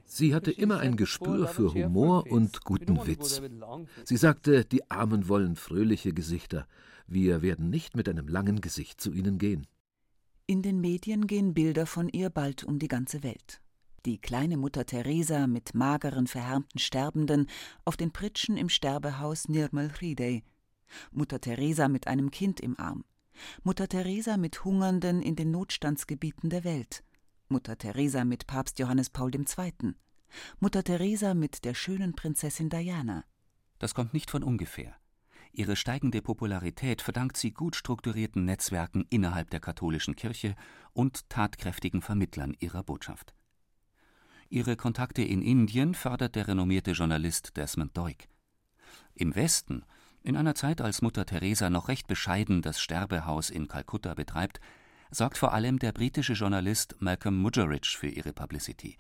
Sie 0.05 0.35
hatte 0.35 0.51
immer 0.51 0.79
ein 0.79 0.97
Gespür 0.97 1.49
für 1.49 1.75
Humor 1.75 2.31
und 2.31 2.65
guten 2.65 3.07
Witz. 3.07 3.43
Sie 4.05 4.17
sagte, 4.17 4.65
die 4.65 4.91
Armen 4.91 5.29
wollen 5.29 5.57
fröhliche 5.57 6.13
Gesichter. 6.13 6.67
Wir 7.07 7.43
werden 7.43 7.71
nicht 7.71 7.97
mit 7.97 8.09
einem 8.09 8.29
langen 8.29 8.61
Gesicht 8.61 9.01
zu 9.01 9.13
ihnen 9.13 9.39
gehen. 9.39 9.67
In 10.47 10.63
den 10.63 10.81
Medien 10.81 11.27
gehen 11.27 11.55
Bilder 11.55 11.87
von 11.87 12.09
ihr 12.09 12.31
bald 12.31 12.65
um 12.65 12.79
die 12.79 12.89
ganze 12.89 13.23
Welt. 13.23 13.61
Die 14.07 14.19
kleine 14.19 14.57
Mutter 14.57 14.87
Teresa 14.87 15.47
mit 15.47 15.75
mageren, 15.75 16.27
verhärmten 16.27 16.79
Sterbenden 16.79 17.49
auf 17.85 17.97
den 17.97 18.13
Pritschen 18.13 18.57
im 18.57 18.69
Sterbehaus 18.69 19.49
Nirmal 19.49 19.93
Hridey. 19.93 20.43
Mutter 21.13 21.41
Teresa 21.41 21.89
mit 21.89 22.07
einem 22.07 22.31
Kind 22.31 22.61
im 22.61 22.79
Arm. 22.79 23.05
Mutter 23.63 23.89
Teresa 23.89 24.37
mit 24.37 24.65
Hungernden 24.65 25.23
in 25.23 25.37
den 25.37 25.51
Notstandsgebieten 25.51 26.51
der 26.51 26.65
Welt. 26.65 27.03
Mutter 27.53 27.77
Teresa 27.77 28.25
mit 28.25 28.47
Papst 28.47 28.79
Johannes 28.79 29.11
Paul 29.11 29.35
II. 29.35 29.95
Mutter 30.61 30.85
Teresa 30.85 31.35
mit 31.35 31.65
der 31.65 31.75
schönen 31.75 32.15
Prinzessin 32.15 32.71
Diana. 32.71 33.25
Das 33.81 33.93
kommt 33.93 34.15
nicht 34.15 34.31
von 34.31 34.45
ungefähr. 34.45 34.95
Ihre 35.51 35.75
steigende 35.75 36.23
Popularität 36.23 37.03
verdankt 37.03 37.37
sie 37.37 37.51
gut 37.51 37.75
strukturierten 37.75 38.45
Netzwerken 38.45 39.05
innerhalb 39.11 39.51
der 39.51 39.59
katholischen 39.59 40.15
Kirche 40.15 40.55
und 40.93 41.29
tatkräftigen 41.29 42.03
Vermittlern 42.03 42.55
ihrer 42.61 42.85
Botschaft. 42.85 43.35
Ihre 44.49 44.77
Kontakte 44.77 45.23
in 45.23 45.43
Indien 45.43 45.95
fördert 45.95 46.37
der 46.37 46.47
renommierte 46.47 46.93
Journalist 46.93 47.57
Desmond 47.57 47.97
Doig. 47.97 48.29
Im 49.17 49.35
Westen, 49.35 49.85
in 50.23 50.37
einer 50.37 50.55
Zeit, 50.55 50.81
als 50.81 51.03
Mutter 51.03 51.27
Teresa 51.27 51.69
noch 51.69 51.89
recht 51.89 52.07
bescheiden 52.07 52.63
das 52.63 52.81
Sterbehaus 52.81 53.51
in 53.51 53.67
Kalkutta 53.67 54.15
betreibt, 54.15 54.61
sorgt 55.11 55.39
vor 55.39 55.53
allem 55.53 55.79
der 55.79 55.93
britische 55.93 56.35
Journalist 56.35 56.97
Malcolm 57.01 57.37
Muggeridge 57.41 57.97
für 57.99 58.09
ihre 58.09 58.33
Publicity. 58.33 58.97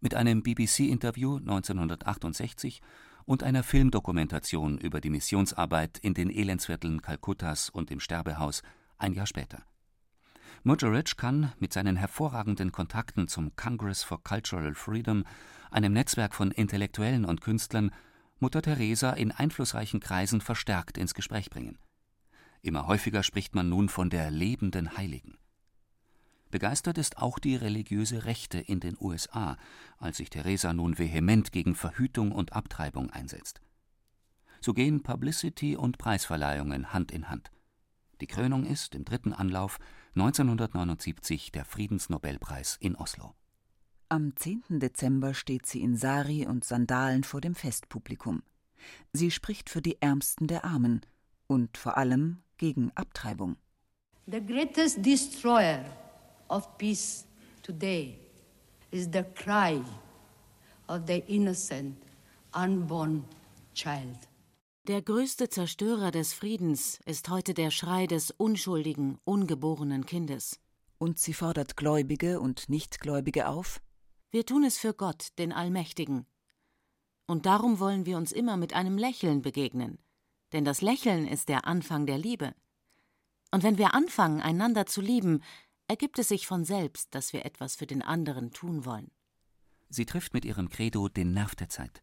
Mit 0.00 0.14
einem 0.14 0.42
BBC-Interview 0.42 1.36
1968 1.36 2.80
und 3.24 3.42
einer 3.42 3.62
Filmdokumentation 3.62 4.78
über 4.78 5.00
die 5.00 5.10
Missionsarbeit 5.10 5.98
in 5.98 6.14
den 6.14 6.30
Elendsvierteln 6.30 7.02
Kalkuttas 7.02 7.68
und 7.70 7.90
im 7.90 8.00
Sterbehaus 8.00 8.62
ein 8.98 9.12
Jahr 9.12 9.26
später. 9.26 9.64
Muggeridge 10.62 11.14
kann 11.16 11.52
mit 11.58 11.72
seinen 11.72 11.96
hervorragenden 11.96 12.72
Kontakten 12.72 13.28
zum 13.28 13.54
Congress 13.56 14.02
for 14.02 14.22
Cultural 14.22 14.74
Freedom, 14.74 15.24
einem 15.70 15.92
Netzwerk 15.92 16.34
von 16.34 16.50
Intellektuellen 16.50 17.24
und 17.24 17.40
Künstlern, 17.40 17.90
Mutter 18.38 18.62
Teresa 18.62 19.12
in 19.12 19.32
einflussreichen 19.32 20.00
Kreisen 20.00 20.40
verstärkt 20.40 20.98
ins 20.98 21.14
Gespräch 21.14 21.50
bringen. 21.50 21.78
Immer 22.66 22.88
häufiger 22.88 23.22
spricht 23.22 23.54
man 23.54 23.68
nun 23.68 23.88
von 23.88 24.10
der 24.10 24.28
lebenden 24.32 24.96
Heiligen. 24.96 25.38
Begeistert 26.50 26.98
ist 26.98 27.18
auch 27.18 27.38
die 27.38 27.54
religiöse 27.54 28.24
Rechte 28.24 28.58
in 28.58 28.80
den 28.80 28.96
USA, 29.00 29.56
als 29.98 30.16
sich 30.16 30.30
Teresa 30.30 30.72
nun 30.72 30.98
vehement 30.98 31.52
gegen 31.52 31.76
Verhütung 31.76 32.32
und 32.32 32.54
Abtreibung 32.54 33.08
einsetzt. 33.10 33.60
So 34.60 34.74
gehen 34.74 35.04
Publicity 35.04 35.76
und 35.76 35.96
Preisverleihungen 35.96 36.92
Hand 36.92 37.12
in 37.12 37.28
Hand. 37.28 37.52
Die 38.20 38.26
Krönung 38.26 38.66
ist 38.66 38.96
im 38.96 39.04
dritten 39.04 39.32
Anlauf 39.32 39.78
1979 40.16 41.52
der 41.52 41.64
Friedensnobelpreis 41.64 42.78
in 42.80 42.96
Oslo. 42.96 43.36
Am 44.08 44.34
10. 44.34 44.80
Dezember 44.80 45.34
steht 45.34 45.66
sie 45.66 45.82
in 45.82 45.96
Sari 45.96 46.48
und 46.48 46.64
Sandalen 46.64 47.22
vor 47.22 47.40
dem 47.40 47.54
Festpublikum. 47.54 48.42
Sie 49.12 49.30
spricht 49.30 49.70
für 49.70 49.82
die 49.82 50.02
Ärmsten 50.02 50.48
der 50.48 50.64
Armen 50.64 51.02
und 51.46 51.78
vor 51.78 51.96
allem 51.96 52.42
gegen 52.58 52.90
Abtreibung. 52.94 53.56
The 54.26 54.40
greatest 54.40 55.04
destroyer 55.04 55.84
of 56.48 56.66
peace 56.78 57.26
today 57.62 58.18
is 58.90 59.08
the 59.12 59.24
cry 59.34 59.82
of 60.88 61.02
the 61.06 61.22
innocent, 61.28 61.96
unborn 62.52 63.24
child. 63.74 64.28
Der 64.86 65.02
größte 65.02 65.48
Zerstörer 65.48 66.12
des 66.12 66.32
Friedens 66.32 67.00
ist 67.06 67.28
heute 67.28 67.54
der 67.54 67.72
Schrei 67.72 68.06
des 68.06 68.30
unschuldigen, 68.30 69.18
ungeborenen 69.24 70.06
Kindes. 70.06 70.60
Und 70.98 71.18
sie 71.18 71.34
fordert 71.34 71.76
Gläubige 71.76 72.40
und 72.40 72.68
Nichtgläubige 72.68 73.48
auf? 73.48 73.80
Wir 74.30 74.46
tun 74.46 74.64
es 74.64 74.78
für 74.78 74.94
Gott, 74.94 75.38
den 75.38 75.52
Allmächtigen. 75.52 76.26
Und 77.26 77.46
darum 77.46 77.80
wollen 77.80 78.06
wir 78.06 78.16
uns 78.16 78.30
immer 78.30 78.56
mit 78.56 78.74
einem 78.74 78.96
Lächeln 78.96 79.42
begegnen. 79.42 79.98
Denn 80.52 80.64
das 80.64 80.80
Lächeln 80.80 81.26
ist 81.26 81.48
der 81.48 81.66
Anfang 81.66 82.06
der 82.06 82.18
Liebe. 82.18 82.54
Und 83.50 83.62
wenn 83.62 83.78
wir 83.78 83.94
anfangen, 83.94 84.40
einander 84.40 84.86
zu 84.86 85.00
lieben, 85.00 85.42
ergibt 85.88 86.18
es 86.18 86.28
sich 86.28 86.46
von 86.46 86.64
selbst, 86.64 87.14
dass 87.14 87.32
wir 87.32 87.44
etwas 87.44 87.76
für 87.76 87.86
den 87.86 88.02
anderen 88.02 88.52
tun 88.52 88.84
wollen. 88.84 89.10
Sie 89.88 90.06
trifft 90.06 90.34
mit 90.34 90.44
ihrem 90.44 90.68
Credo 90.68 91.08
den 91.08 91.32
Nerv 91.32 91.54
der 91.54 91.68
Zeit. 91.68 92.02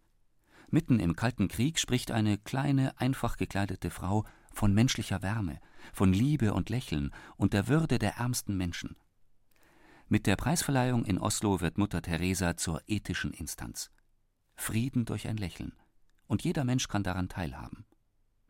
Mitten 0.69 0.99
im 0.99 1.15
Kalten 1.15 1.49
Krieg 1.49 1.79
spricht 1.79 2.11
eine 2.11 2.37
kleine, 2.37 2.99
einfach 2.99 3.37
gekleidete 3.37 3.89
Frau 3.89 4.25
von 4.53 4.73
menschlicher 4.73 5.21
Wärme, 5.21 5.59
von 5.91 6.13
Liebe 6.13 6.53
und 6.53 6.69
Lächeln 6.69 7.11
und 7.35 7.53
der 7.53 7.67
Würde 7.67 7.99
der 7.99 8.17
ärmsten 8.17 8.55
Menschen. 8.57 8.95
Mit 10.07 10.25
der 10.27 10.35
Preisverleihung 10.35 11.05
in 11.05 11.19
Oslo 11.19 11.61
wird 11.61 11.77
Mutter 11.77 12.01
Teresa 12.01 12.57
zur 12.57 12.81
ethischen 12.87 13.33
Instanz. 13.33 13.91
Frieden 14.55 15.05
durch 15.05 15.27
ein 15.27 15.37
Lächeln. 15.37 15.73
Und 16.27 16.43
jeder 16.43 16.63
Mensch 16.63 16.87
kann 16.87 17.03
daran 17.03 17.29
teilhaben. 17.29 17.85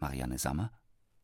Marianne 0.03 0.37
Sammer 0.37 0.69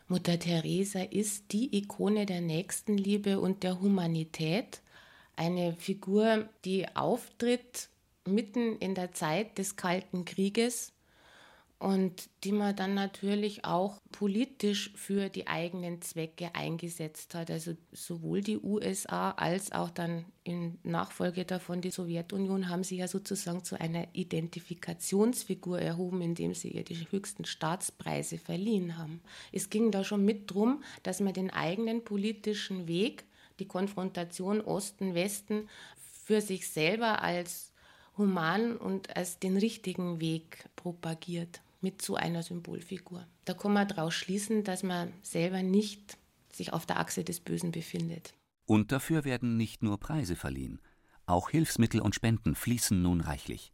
Mutter 0.08 0.40
Teresa 0.40 1.02
ist 1.02 1.52
die 1.52 1.78
Ikone 1.78 2.26
der 2.26 2.40
Nächstenliebe 2.40 3.42
und 3.42 3.64
der 3.64 3.82
Humanität, 3.82 4.82
eine 5.36 5.74
Figur, 5.74 6.48
die 6.64 6.88
auftritt 6.96 7.90
mitten 8.26 8.78
in 8.78 8.96
der 8.96 9.12
Zeit 9.12 9.58
des 9.58 9.76
Kalten 9.76 10.24
Krieges 10.24 10.94
und 11.80 12.30
die 12.44 12.52
man 12.52 12.76
dann 12.76 12.94
natürlich 12.94 13.64
auch 13.64 14.02
politisch 14.12 14.92
für 14.96 15.30
die 15.30 15.48
eigenen 15.48 16.02
Zwecke 16.02 16.54
eingesetzt 16.54 17.34
hat. 17.36 17.50
Also 17.50 17.72
sowohl 17.94 18.42
die 18.42 18.58
USA 18.58 19.32
als 19.32 19.72
auch 19.72 19.90
dann 19.90 20.26
in 20.44 20.78
Nachfolge 20.84 21.46
davon 21.46 21.80
die 21.80 21.92
Sowjetunion 21.92 22.68
haben 22.68 22.84
sie 22.84 22.98
ja 22.98 23.08
sozusagen 23.08 23.64
zu 23.64 23.80
einer 23.80 24.08
Identifikationsfigur 24.12 25.80
erhoben, 25.80 26.22
indem 26.22 26.54
sie 26.54 26.68
ihr 26.68 26.84
die 26.84 27.08
höchsten 27.10 27.46
Staatspreise 27.46 28.38
verliehen 28.38 28.98
haben. 28.98 29.22
Es 29.54 29.70
ging 29.70 29.90
da 29.90 30.04
schon 30.04 30.26
mit 30.26 30.52
drum, 30.52 30.84
dass 31.04 31.22
man 31.22 31.32
den 31.34 31.50
eigenen 31.50 32.04
politischen 32.04 32.90
Weg, 32.90 33.24
die 33.60 33.68
Konfrontation 33.68 34.60
Osten-Westen, 34.60 35.70
für 36.26 36.42
sich 36.42 36.68
selber 36.68 37.22
als 37.24 37.72
human 38.18 38.76
und 38.76 39.16
als 39.16 39.40
den 39.40 39.56
richtigen 39.56 40.20
Weg 40.20 40.66
propagiert 40.76 41.62
mit 41.82 42.02
zu 42.02 42.16
einer 42.16 42.44
Symbolfigur. 42.44 43.28
Da 43.46 43.54
kann 43.54 43.74
man 43.74 43.88
daraus 43.88 44.14
schließen, 44.14 44.64
dass 44.64 44.84
man 44.84 45.14
selber 45.22 45.64
nicht 45.64 46.18
sich 46.52 46.74
auf 46.74 46.86
der 46.86 47.00
Achse 47.00 47.24
des 47.24 47.40
Bösen 47.40 47.72
befindet. 47.72 48.34
Und 48.66 48.92
dafür 48.92 49.24
werden 49.24 49.58
nicht 49.58 49.82
nur 49.82 50.00
Preise 50.00 50.36
verliehen. 50.36 50.80
Auch 51.26 51.50
Hilfsmittel 51.50 52.02
und 52.02 52.16
Spenden 52.16 52.56
fließen 52.56 53.02
nun 53.02 53.22
reichlich. 53.22 53.72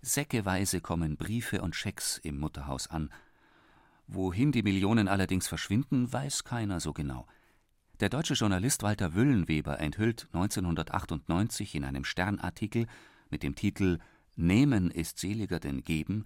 Säckeweise 0.00 0.80
kommen 0.80 1.16
Briefe 1.16 1.60
und 1.62 1.74
Schecks 1.74 2.18
im 2.18 2.38
Mutterhaus 2.38 2.88
an. 2.88 3.10
Wohin 4.06 4.52
die 4.52 4.62
Millionen 4.62 5.08
allerdings 5.08 5.48
verschwinden, 5.48 6.12
weiß 6.12 6.44
keiner 6.44 6.80
so 6.80 6.92
genau. 6.92 7.26
Der 8.00 8.08
deutsche 8.08 8.34
Journalist 8.34 8.82
Walter 8.82 9.14
Wüllenweber 9.14 9.80
enthüllt 9.80 10.28
1998 10.32 11.74
in 11.74 11.84
einem 11.84 12.04
Sternartikel 12.04 12.86
mit 13.28 13.42
dem 13.42 13.54
Titel 13.54 13.98
Nehmen 14.36 14.92
ist 14.92 15.18
seliger 15.18 15.58
denn 15.58 15.82
geben 15.82 16.24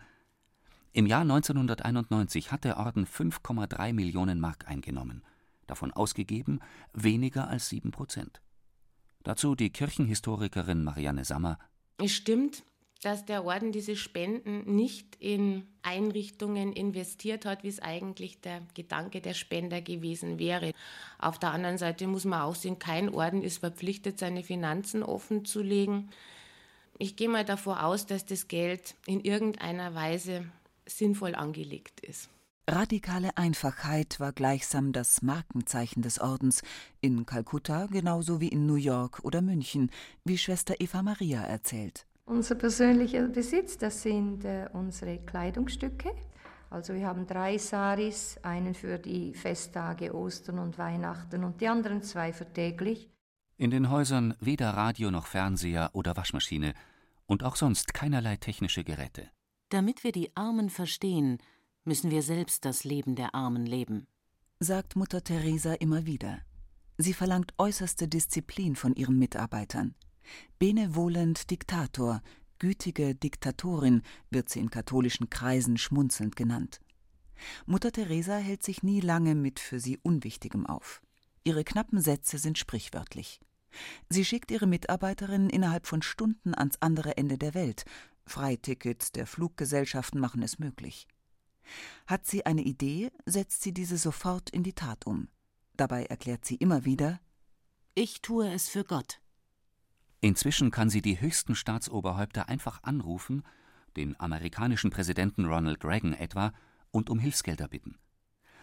im 0.93 1.07
Jahr 1.07 1.23
1991 1.23 2.53
hat 2.53 2.65
der 2.65 2.77
Orden 2.77 3.07
5,3 3.07 3.93
Millionen 3.93 4.41
Mark 4.41 4.69
eingenommen, 4.69 5.23
davon 5.67 5.93
ausgegeben 5.93 6.61
weniger 6.93 7.49
als 7.49 7.69
7 7.71 7.91
Prozent. 7.91 8.43
Dazu 9.23 9.55
die 9.55 9.71
Kirchenhistorikerin 9.71 10.85
Marianne 10.85 11.25
Sammer. 11.25 11.59
Es 11.99 12.13
stimmt, 12.13 12.65
dass 13.03 13.25
der 13.25 13.45
Orden 13.45 13.73
diese 13.73 13.97
Spenden 13.97 14.77
nicht 14.77 15.17
in 15.19 15.67
Einrichtungen 15.83 16.73
investiert 16.73 17.45
hat, 17.45 17.65
wie 17.65 17.69
es 17.69 17.81
eigentlich 17.81 18.41
der 18.41 18.63
Gedanke 18.75 19.21
der 19.21 19.35
Spender 19.35 19.81
gewesen 19.81 20.39
wäre. 20.39 20.73
Auf 21.19 21.39
der 21.39 21.53
anderen 21.53 21.79
Seite 21.79 22.07
muss 22.07 22.25
man 22.25 22.43
auch 22.43 22.55
sehen, 22.55 22.79
kein 22.79 23.09
Orden 23.09 23.43
ist 23.43 23.59
verpflichtet, 23.59 24.19
seine 24.19 24.43
Finanzen 24.43 25.03
offen 25.03 25.45
zu 25.45 25.63
legen. 25.63 26.11
Ich 26.99 27.17
gehe 27.17 27.29
mal 27.29 27.45
davor 27.45 27.83
aus, 27.83 28.07
dass 28.07 28.25
das 28.25 28.47
Geld 28.47 28.95
in 29.07 29.21
irgendeiner 29.21 29.95
Weise 29.95 30.45
sinnvoll 30.87 31.35
angelegt 31.35 32.01
ist. 32.01 32.29
Radikale 32.69 33.37
Einfachheit 33.37 34.21
war 34.21 34.33
gleichsam 34.33 34.93
das 34.93 35.21
Markenzeichen 35.21 36.01
des 36.01 36.21
Ordens, 36.21 36.63
in 37.01 37.27
Kalkutta 37.27 37.87
genauso 37.87 38.41
wie 38.41 38.49
in 38.49 38.67
New 38.67 38.77
York 38.77 39.21
oder 39.25 39.43
München, 39.43 39.91
wie 40.25 40.39
Schwester 40.39 40.77
Eva 40.79 41.03
Maria 41.03 41.43
erzählt. 41.43 42.07
Unser 42.25 42.55
persönlicher 42.55 43.27
Besitz, 43.27 43.79
das 43.79 44.03
sind 44.03 44.45
äh, 44.45 44.69
unsere 44.73 45.19
Kleidungsstücke. 45.19 46.13
Also 46.71 46.95
wir 46.95 47.07
haben 47.07 47.27
drei 47.27 47.59
Saris, 47.59 48.39
einen 48.43 48.75
für 48.75 48.97
die 48.99 49.35
Festtage 49.35 50.15
Ostern 50.15 50.61
und 50.61 50.79
Weihnachten 50.79 51.43
und 51.43 51.61
die 51.61 51.69
anderen 51.69 52.03
zwei 52.03 52.33
für 52.33 52.51
täglich. 52.51 53.11
In 53.59 53.71
den 53.71 53.91
Häusern 53.91 54.35
weder 54.41 54.71
Radio 54.71 55.11
noch 55.11 55.27
Fernseher 55.27 55.91
oder 55.95 56.17
Waschmaschine 56.17 56.75
und 57.27 57.43
auch 57.43 57.57
sonst 57.57 57.93
keinerlei 57.93 58.37
technische 58.37 58.85
Geräte. 58.85 59.29
Damit 59.73 60.05
wir 60.05 60.13
die 60.13 60.37
Armen 60.37 60.69
verstehen, 60.69 61.39
müssen 61.85 62.11
wir 62.11 62.23
selbst 62.23 62.67
das 62.67 62.85
Leben 62.85 63.15
der 63.17 63.35
Armen 63.35 63.65
leben, 63.65 64.07
sagt 64.61 64.97
Mutter 64.97 65.25
Teresa 65.25 65.73
immer 65.73 66.05
wieder. 66.05 66.43
Sie 66.99 67.15
verlangt 67.15 67.55
äußerste 67.57 68.07
Disziplin 68.07 68.77
von 68.77 68.95
ihren 68.95 69.19
Mitarbeitern. 69.19 69.95
Benevolent 70.59 71.51
Diktator, 71.51 72.21
gütige 72.59 73.15
Diktatorin 73.15 74.03
wird 74.29 74.51
sie 74.51 74.61
in 74.61 74.69
katholischen 74.69 75.31
Kreisen 75.31 75.79
schmunzelnd 75.79 76.37
genannt. 76.37 76.83
Mutter 77.65 77.93
Teresa 77.93 78.37
hält 78.37 78.63
sich 78.63 78.83
nie 78.83 79.01
lange 79.01 79.35
mit 79.35 79.59
für 79.59 79.81
sie 79.81 79.97
Unwichtigem 79.97 80.67
auf. 80.67 81.01
Ihre 81.45 81.65
knappen 81.65 82.03
Sätze 82.03 82.37
sind 82.37 82.59
sprichwörtlich. 82.59 83.41
Sie 84.11 84.27
schickt 84.27 84.51
ihre 84.51 84.67
Mitarbeiterinnen 84.67 85.49
innerhalb 85.49 85.87
von 85.87 86.03
Stunden 86.03 86.55
ans 86.55 86.77
andere 86.81 87.17
Ende 87.17 87.39
der 87.39 87.55
Welt. 87.55 87.87
Freitickets 88.33 89.13
der 89.13 89.27
Fluggesellschaften 89.27 90.19
machen 90.19 90.43
es 90.43 90.59
möglich. 90.59 91.07
Hat 92.07 92.27
sie 92.27 92.47
eine 92.47 92.63
Idee, 92.63 93.11
setzt 93.27 93.63
sie 93.63 93.73
diese 93.73 93.99
sofort 93.99 94.49
in 94.49 94.63
die 94.63 94.73
Tat 94.73 95.07
um. 95.07 95.29
Dabei 95.77 96.07
erklärt 96.07 96.47
sie 96.47 96.57
immer 96.57 96.87
wieder 96.87 97.21
Ich 97.95 98.23
tue 98.23 98.51
es 98.51 98.71
für 98.71 98.85
Gott. 98.85 99.21
Inzwischen 100.23 100.71
kann 100.71 100.89
sie 100.89 101.03
die 101.03 101.21
höchsten 101.21 101.55
Staatsoberhäupter 101.55 102.49
einfach 102.49 102.83
anrufen, 102.83 103.43
den 103.97 104.19
amerikanischen 104.19 104.91
Präsidenten 104.91 105.45
Ronald 105.45 105.85
Reagan 105.85 106.15
etwa, 106.15 106.55
und 106.91 107.11
um 107.11 107.19
Hilfsgelder 107.19 107.69
bitten. 107.69 107.99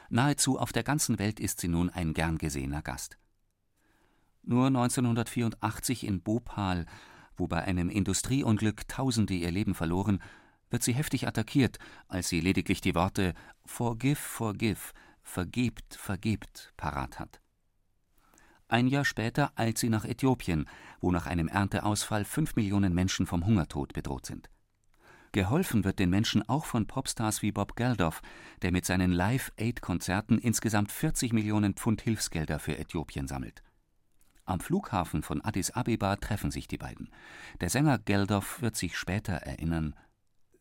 Nahezu 0.10 0.58
auf 0.58 0.72
der 0.72 0.84
ganzen 0.84 1.20
Welt 1.20 1.40
ist 1.40 1.60
sie 1.60 1.68
nun 1.68 1.92
ein 1.92 2.16
gern 2.16 2.40
gesehener 2.40 2.82
Gast. 2.82 3.20
Nur 4.42 4.66
1984 4.68 6.06
in 6.06 6.22
Bhopal, 6.22 6.88
wo 7.40 7.48
bei 7.48 7.64
einem 7.64 7.90
Industrieunglück 7.90 8.88
Tausende 8.88 9.34
ihr 9.34 9.52
Leben 9.52 9.74
verloren, 9.74 10.22
wird 10.70 10.84
sie 10.84 10.94
heftig 10.94 11.28
attackiert, 11.28 11.80
als 12.08 12.30
sie 12.30 12.42
lediglich 12.42 12.82
die 12.82 12.96
Worte 12.96 13.34
Forgive, 13.66 14.16
forgive, 14.16 14.94
vergebt, 15.24 15.96
vergebt 15.96 16.74
parat 16.78 17.20
hat. 17.20 17.40
Ein 18.68 18.88
Jahr 18.88 19.06
später 19.06 19.52
eilt 19.56 19.80
sie 19.80 19.90
nach 19.90 20.06
Äthiopien, 20.06 20.66
wo 21.02 21.12
nach 21.12 21.26
einem 21.26 21.48
Ernteausfall 21.48 22.24
fünf 22.24 22.56
Millionen 22.56 22.94
Menschen 22.94 23.26
vom 23.26 23.46
Hungertod 23.46 23.94
bedroht 23.94 24.28
sind. 24.28 24.50
Geholfen 25.32 25.84
wird 25.84 26.00
den 26.00 26.10
Menschen 26.10 26.48
auch 26.48 26.66
von 26.66 26.88
Popstars 26.88 27.42
wie 27.42 27.52
Bob 27.52 27.76
Geldof, 27.76 28.22
der 28.62 28.72
mit 28.72 28.86
seinen 28.86 29.12
Live-Aid-Konzerten 29.12 30.40
insgesamt 30.40 30.92
40 30.92 31.34
Millionen 31.34 31.76
Pfund 31.76 32.02
Hilfsgelder 32.02 32.60
für 32.60 32.78
Äthiopien 32.78 33.28
sammelt. 33.28 33.64
Am 34.50 34.60
Flughafen 34.60 35.22
von 35.22 35.42
Addis 35.42 35.70
Abeba 35.70 36.16
treffen 36.16 36.50
sich 36.50 36.68
die 36.68 36.80
beiden. 36.80 37.12
Der 37.62 37.70
Sänger 37.70 38.00
Geldof 38.00 38.64
wird 38.64 38.76
sich 38.76 38.98
später 38.98 39.34
erinnern. 39.34 39.94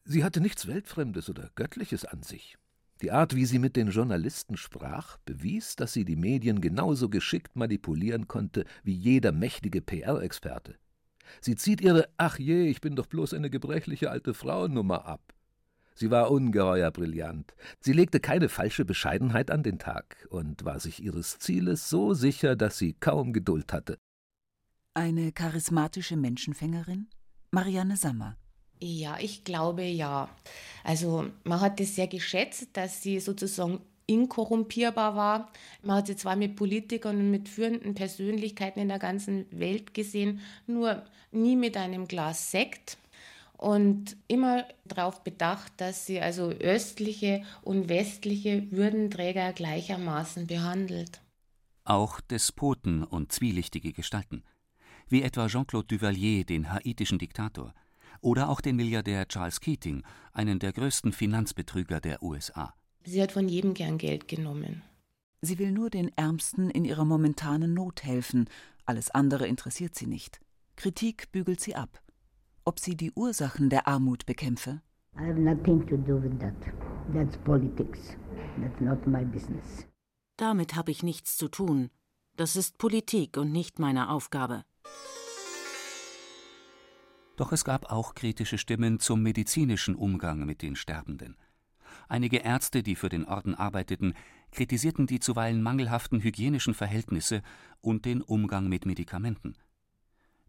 Sie 0.04 0.24
hatte 0.24 0.42
nichts 0.42 0.66
Weltfremdes 0.66 1.30
oder 1.30 1.50
Göttliches 1.54 2.04
an 2.04 2.22
sich. 2.22 2.58
Die 3.00 3.10
Art, 3.12 3.34
wie 3.34 3.46
sie 3.46 3.58
mit 3.58 3.76
den 3.76 3.88
Journalisten 3.88 4.58
sprach, 4.58 5.16
bewies, 5.24 5.74
dass 5.74 5.94
sie 5.94 6.04
die 6.04 6.16
Medien 6.16 6.60
genauso 6.60 7.08
geschickt 7.08 7.56
manipulieren 7.56 8.28
konnte 8.28 8.66
wie 8.82 8.92
jeder 8.92 9.32
mächtige 9.32 9.80
PR-Experte. 9.80 10.76
Sie 11.40 11.56
zieht 11.56 11.80
ihre 11.80 12.10
Ach 12.18 12.38
je, 12.38 12.68
ich 12.68 12.82
bin 12.82 12.94
doch 12.94 13.06
bloß 13.06 13.32
eine 13.32 13.48
gebrechliche 13.48 14.10
alte 14.10 14.34
Frau 14.34 14.68
Nummer 14.68 15.06
ab. 15.06 15.32
Sie 15.98 16.12
war 16.12 16.30
ungeheuer 16.30 16.92
brillant. 16.92 17.54
Sie 17.80 17.92
legte 17.92 18.20
keine 18.20 18.48
falsche 18.48 18.84
Bescheidenheit 18.84 19.50
an 19.50 19.64
den 19.64 19.80
Tag 19.80 20.28
und 20.30 20.64
war 20.64 20.78
sich 20.78 21.02
ihres 21.02 21.40
Zieles 21.40 21.88
so 21.88 22.14
sicher, 22.14 22.54
dass 22.54 22.78
sie 22.78 22.92
kaum 22.92 23.32
Geduld 23.32 23.72
hatte. 23.72 23.98
Eine 24.94 25.32
charismatische 25.32 26.16
Menschenfängerin? 26.16 27.08
Marianne 27.50 27.96
Sammer. 27.96 28.36
Ja, 28.78 29.16
ich 29.18 29.42
glaube 29.42 29.82
ja. 29.82 30.28
Also 30.84 31.30
man 31.42 31.60
hat 31.60 31.80
es 31.80 31.96
sehr 31.96 32.06
geschätzt, 32.06 32.68
dass 32.74 33.02
sie 33.02 33.18
sozusagen 33.18 33.80
inkorrumpierbar 34.06 35.16
war. 35.16 35.52
Man 35.82 35.96
hat 35.96 36.06
sie 36.06 36.14
zwar 36.14 36.36
mit 36.36 36.54
Politikern 36.54 37.18
und 37.18 37.32
mit 37.32 37.48
führenden 37.48 37.96
Persönlichkeiten 37.96 38.78
in 38.78 38.88
der 38.88 39.00
ganzen 39.00 39.46
Welt 39.50 39.94
gesehen, 39.94 40.42
nur 40.68 41.02
nie 41.32 41.56
mit 41.56 41.76
einem 41.76 42.06
Glas 42.06 42.52
Sekt 42.52 42.98
und 43.58 44.16
immer 44.26 44.64
darauf 44.86 45.22
bedacht, 45.22 45.72
dass 45.76 46.06
sie 46.06 46.20
also 46.20 46.48
östliche 46.50 47.42
und 47.60 47.90
westliche 47.90 48.66
Würdenträger 48.70 49.52
gleichermaßen 49.52 50.46
behandelt. 50.46 51.20
Auch 51.84 52.20
Despoten 52.22 53.04
und 53.04 53.32
zwielichtige 53.32 53.92
Gestalten, 53.92 54.42
wie 55.08 55.22
etwa 55.22 55.48
Jean-Claude 55.48 55.88
Duvalier, 55.88 56.44
den 56.44 56.72
haitischen 56.72 57.18
Diktator– 57.18 57.74
oder 58.20 58.48
auch 58.48 58.60
den 58.60 58.76
Milliardär 58.76 59.26
Charles 59.28 59.60
Keating, 59.60 60.02
einen 60.32 60.58
der 60.58 60.72
größten 60.72 61.12
Finanzbetrüger 61.12 62.00
der 62.00 62.22
USA. 62.22 62.74
Sie 63.04 63.22
hat 63.22 63.32
von 63.32 63.48
jedem 63.48 63.74
gern 63.74 63.98
Geld 63.98 64.28
genommen. 64.28 64.82
Sie 65.40 65.58
will 65.58 65.70
nur 65.70 65.88
den 65.88 66.10
Ärmsten 66.16 66.68
in 66.70 66.84
ihrer 66.84 67.04
momentanen 67.04 67.74
Not 67.74 68.02
helfen, 68.02 68.48
alles 68.84 69.10
andere 69.10 69.46
interessiert 69.46 69.94
sie 69.94 70.06
nicht. 70.06 70.40
Kritik 70.76 71.30
bügelt 71.30 71.60
sie 71.60 71.76
ab. 71.76 72.02
Ob 72.68 72.80
sie 72.80 72.96
die 72.96 73.12
Ursachen 73.12 73.70
der 73.70 73.88
Armut 73.88 74.26
bekämpfe? 74.26 74.82
I 75.16 75.22
have 75.22 75.40
nothing 75.40 75.86
to 75.86 75.96
do 75.96 76.22
with 76.22 76.38
that. 76.38 76.52
That's 77.14 77.34
politics. 77.38 78.14
That's 78.60 78.78
not 78.82 79.06
my 79.06 79.24
business. 79.24 79.86
Damit 80.36 80.76
habe 80.76 80.90
ich 80.90 81.02
nichts 81.02 81.38
zu 81.38 81.48
tun. 81.48 81.88
Das 82.36 82.56
ist 82.56 82.76
Politik 82.76 83.38
und 83.38 83.52
nicht 83.52 83.78
meine 83.78 84.10
Aufgabe. 84.10 84.66
Doch 87.38 87.52
es 87.52 87.64
gab 87.64 87.90
auch 87.90 88.14
kritische 88.14 88.58
Stimmen 88.58 89.00
zum 89.00 89.22
medizinischen 89.22 89.94
Umgang 89.94 90.44
mit 90.44 90.60
den 90.60 90.76
Sterbenden. 90.76 91.38
Einige 92.06 92.40
Ärzte, 92.40 92.82
die 92.82 92.96
für 92.96 93.08
den 93.08 93.24
Orden 93.24 93.54
arbeiteten, 93.54 94.12
kritisierten 94.52 95.06
die 95.06 95.20
zuweilen 95.20 95.62
mangelhaften 95.62 96.22
hygienischen 96.22 96.74
Verhältnisse 96.74 97.40
und 97.80 98.04
den 98.04 98.20
Umgang 98.20 98.68
mit 98.68 98.84
Medikamenten. 98.84 99.56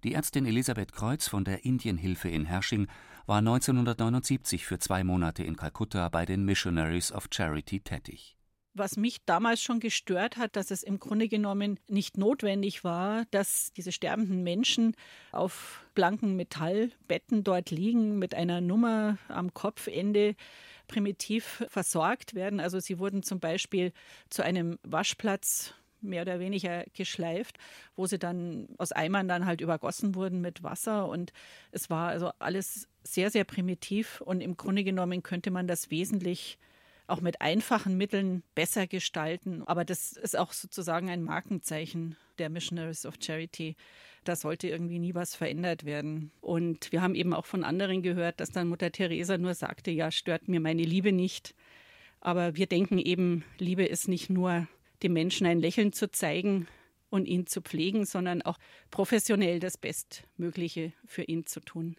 Die 0.03 0.13
Ärztin 0.13 0.45
Elisabeth 0.45 0.93
Kreuz 0.93 1.27
von 1.27 1.43
der 1.43 1.65
Indienhilfe 1.65 2.29
in 2.29 2.45
Hersching 2.45 2.87
war 3.25 3.39
1979 3.39 4.65
für 4.65 4.79
zwei 4.79 5.03
Monate 5.03 5.43
in 5.43 5.57
Kalkutta 5.57 6.07
bei 6.09 6.25
den 6.25 6.45
Missionaries 6.45 7.11
of 7.11 7.27
Charity 7.31 7.81
tätig 7.81 8.37
was 8.79 8.97
mich 8.97 9.23
damals 9.25 9.61
schon 9.61 9.79
gestört 9.79 10.37
hat, 10.37 10.55
dass 10.55 10.71
es 10.71 10.81
im 10.81 10.99
Grunde 10.99 11.27
genommen 11.27 11.79
nicht 11.87 12.17
notwendig 12.17 12.83
war, 12.83 13.25
dass 13.31 13.71
diese 13.73 13.91
sterbenden 13.91 14.41
Menschen 14.43 14.95
auf 15.31 15.83
blanken 15.93 16.35
Metallbetten 16.35 17.43
dort 17.43 17.71
liegen 17.71 18.17
mit 18.17 18.33
einer 18.33 18.61
Nummer 18.61 19.17
am 19.27 19.53
Kopfende 19.53 20.35
primitiv 20.87 21.63
versorgt 21.67 22.33
werden. 22.33 22.59
Also 22.59 22.79
sie 22.79 22.97
wurden 22.97 23.21
zum 23.21 23.39
Beispiel 23.39 23.91
zu 24.29 24.43
einem 24.43 24.79
Waschplatz 24.83 25.75
mehr 26.01 26.21
oder 26.23 26.39
weniger 26.39 26.85
geschleift, 26.93 27.57
wo 27.95 28.05
sie 28.05 28.19
dann 28.19 28.67
aus 28.77 28.91
Eimern 28.91 29.27
dann 29.27 29.45
halt 29.45 29.61
übergossen 29.61 30.15
wurden 30.15 30.41
mit 30.41 30.63
Wasser 30.63 31.07
und 31.07 31.33
es 31.71 31.89
war 31.89 32.09
also 32.09 32.31
alles 32.39 32.87
sehr, 33.03 33.31
sehr 33.31 33.43
primitiv 33.43 34.21
und 34.21 34.41
im 34.41 34.57
Grunde 34.57 34.83
genommen 34.83 35.23
könnte 35.23 35.51
man 35.51 35.67
das 35.67 35.89
wesentlich 35.89 36.57
auch 37.09 37.21
mit 37.21 37.41
einfachen 37.41 37.97
Mitteln 37.97 38.43
besser 38.55 38.87
gestalten. 38.87 39.63
Aber 39.65 39.83
das 39.83 40.13
ist 40.13 40.37
auch 40.37 40.53
sozusagen 40.53 41.09
ein 41.09 41.23
Markenzeichen 41.23 42.15
der 42.37 42.49
Missionaries 42.49 43.05
of 43.05 43.15
Charity. 43.19 43.75
Da 44.23 44.35
sollte 44.35 44.67
irgendwie 44.67 44.99
nie 44.99 45.15
was 45.15 45.35
verändert 45.35 45.85
werden. 45.85 46.31
Und 46.41 46.91
wir 46.91 47.01
haben 47.01 47.15
eben 47.15 47.33
auch 47.33 47.45
von 47.45 47.63
anderen 47.63 48.01
gehört, 48.01 48.39
dass 48.39 48.51
dann 48.51 48.67
Mutter 48.67 48.91
Teresa 48.91 49.37
nur 49.37 49.53
sagte, 49.53 49.91
ja, 49.91 50.11
stört 50.11 50.47
mir 50.47 50.59
meine 50.59 50.83
Liebe 50.83 51.11
nicht. 51.11 51.55
Aber 52.21 52.55
wir 52.55 52.67
denken 52.67 52.99
eben, 52.99 53.43
Liebe 53.57 53.85
ist 53.85 54.07
nicht 54.07 54.29
nur 54.29 54.67
dem 55.03 55.13
Menschen 55.13 55.47
ein 55.47 55.59
Lächeln 55.59 55.93
zu 55.93 56.11
zeigen 56.11 56.67
und 57.09 57.25
ihn 57.25 57.47
zu 57.47 57.61
pflegen, 57.61 58.05
sondern 58.05 58.41
auch 58.41 58.57
professionell 58.91 59.59
das 59.59 59.77
Bestmögliche 59.77 60.93
für 61.05 61.23
ihn 61.23 61.45
zu 61.45 61.59
tun. 61.59 61.95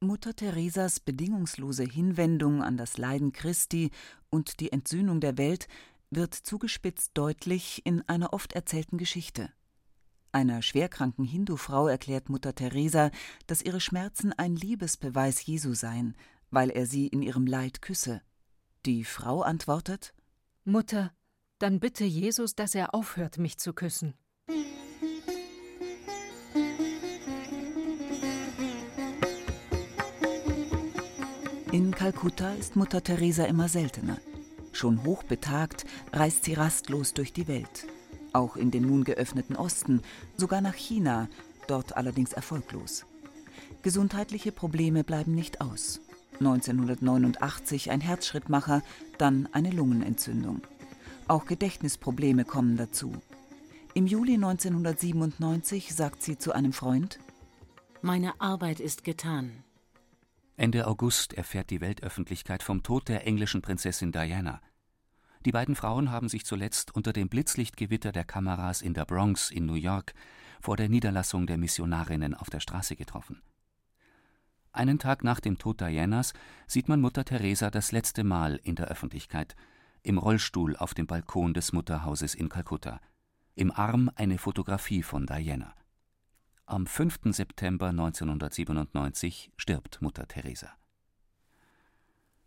Mutter 0.00 0.34
Theresas 0.34 0.98
bedingungslose 0.98 1.84
Hinwendung 1.84 2.62
an 2.62 2.76
das 2.76 2.98
Leiden 2.98 3.32
Christi 3.32 3.90
und 4.30 4.58
die 4.58 4.72
Entsühnung 4.72 5.20
der 5.20 5.38
Welt 5.38 5.68
wird 6.10 6.34
zugespitzt 6.34 7.12
deutlich 7.14 7.82
in 7.84 8.06
einer 8.08 8.32
oft 8.32 8.52
erzählten 8.52 8.98
Geschichte. 8.98 9.50
Einer 10.32 10.62
schwerkranken 10.62 11.24
Hindu-Frau 11.24 11.88
erklärt 11.88 12.30
Mutter 12.30 12.54
Teresa, 12.54 13.10
dass 13.46 13.62
ihre 13.62 13.80
Schmerzen 13.80 14.32
ein 14.32 14.56
Liebesbeweis 14.56 15.44
Jesu 15.44 15.74
seien, 15.74 16.16
weil 16.50 16.70
er 16.70 16.86
sie 16.86 17.06
in 17.06 17.22
ihrem 17.22 17.46
Leid 17.46 17.80
küsse. 17.80 18.22
Die 18.84 19.04
Frau 19.04 19.42
antwortet 19.42 20.14
Mutter, 20.64 21.12
dann 21.62 21.78
bitte 21.78 22.04
Jesus, 22.04 22.56
dass 22.56 22.74
er 22.74 22.92
aufhört, 22.92 23.38
mich 23.38 23.56
zu 23.56 23.72
küssen. 23.72 24.14
In 31.70 31.92
Kalkutta 31.92 32.52
ist 32.54 32.74
Mutter 32.74 33.02
Teresa 33.02 33.44
immer 33.44 33.68
seltener. 33.68 34.18
Schon 34.72 35.04
hochbetagt 35.04 35.84
reist 36.12 36.44
sie 36.44 36.54
rastlos 36.54 37.14
durch 37.14 37.32
die 37.32 37.46
Welt. 37.46 37.86
Auch 38.32 38.56
in 38.56 38.70
den 38.70 38.82
nun 38.82 39.04
geöffneten 39.04 39.56
Osten, 39.56 40.02
sogar 40.36 40.60
nach 40.60 40.74
China, 40.74 41.28
dort 41.68 41.96
allerdings 41.96 42.32
erfolglos. 42.32 43.06
Gesundheitliche 43.82 44.50
Probleme 44.50 45.04
bleiben 45.04 45.34
nicht 45.34 45.60
aus. 45.60 46.00
1989 46.40 47.90
ein 47.90 48.00
Herzschrittmacher, 48.00 48.82
dann 49.16 49.48
eine 49.52 49.70
Lungenentzündung. 49.70 50.62
Auch 51.28 51.46
Gedächtnisprobleme 51.46 52.44
kommen 52.44 52.76
dazu. 52.76 53.12
Im 53.94 54.06
Juli 54.06 54.34
1997 54.34 55.94
sagt 55.94 56.22
sie 56.22 56.38
zu 56.38 56.52
einem 56.52 56.72
Freund: 56.72 57.18
Meine 58.00 58.40
Arbeit 58.40 58.80
ist 58.80 59.04
getan. 59.04 59.64
Ende 60.56 60.86
August 60.86 61.32
erfährt 61.32 61.70
die 61.70 61.80
Weltöffentlichkeit 61.80 62.62
vom 62.62 62.82
Tod 62.82 63.08
der 63.08 63.26
englischen 63.26 63.62
Prinzessin 63.62 64.12
Diana. 64.12 64.60
Die 65.44 65.52
beiden 65.52 65.74
Frauen 65.74 66.10
haben 66.10 66.28
sich 66.28 66.44
zuletzt 66.44 66.94
unter 66.94 67.12
dem 67.12 67.28
Blitzlichtgewitter 67.28 68.12
der 68.12 68.24
Kameras 68.24 68.80
in 68.80 68.94
der 68.94 69.04
Bronx 69.04 69.50
in 69.50 69.66
New 69.66 69.74
York 69.74 70.14
vor 70.60 70.76
der 70.76 70.88
Niederlassung 70.88 71.46
der 71.46 71.58
Missionarinnen 71.58 72.34
auf 72.34 72.48
der 72.48 72.60
Straße 72.60 72.94
getroffen. 72.94 73.42
Einen 74.72 74.98
Tag 74.98 75.24
nach 75.24 75.40
dem 75.40 75.58
Tod 75.58 75.80
Dianas 75.80 76.32
sieht 76.66 76.88
man 76.88 77.00
Mutter 77.00 77.24
Teresa 77.24 77.70
das 77.70 77.92
letzte 77.92 78.24
Mal 78.24 78.60
in 78.62 78.76
der 78.76 78.86
Öffentlichkeit, 78.86 79.56
im 80.02 80.18
Rollstuhl 80.18 80.76
auf 80.76 80.94
dem 80.94 81.06
Balkon 81.06 81.54
des 81.54 81.72
Mutterhauses 81.72 82.34
in 82.34 82.48
Kalkutta, 82.48 83.00
im 83.54 83.70
Arm 83.70 84.10
eine 84.14 84.38
Fotografie 84.38 85.02
von 85.02 85.26
Diana. 85.26 85.74
Am 86.66 86.86
5. 86.86 87.20
September 87.26 87.88
1997 87.88 89.52
stirbt 89.56 90.00
Mutter 90.00 90.26
Teresa. 90.26 90.70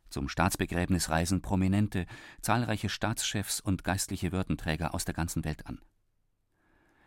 Zum 0.09 0.29
Staatsbegräbnis 0.29 1.09
reisen 1.09 1.41
Prominente, 1.41 2.05
zahlreiche 2.41 2.89
Staatschefs 2.89 3.59
und 3.59 3.83
geistliche 3.83 4.31
Würdenträger 4.31 4.93
aus 4.93 5.05
der 5.05 5.13
ganzen 5.13 5.43
Welt 5.43 5.67
an. 5.67 5.79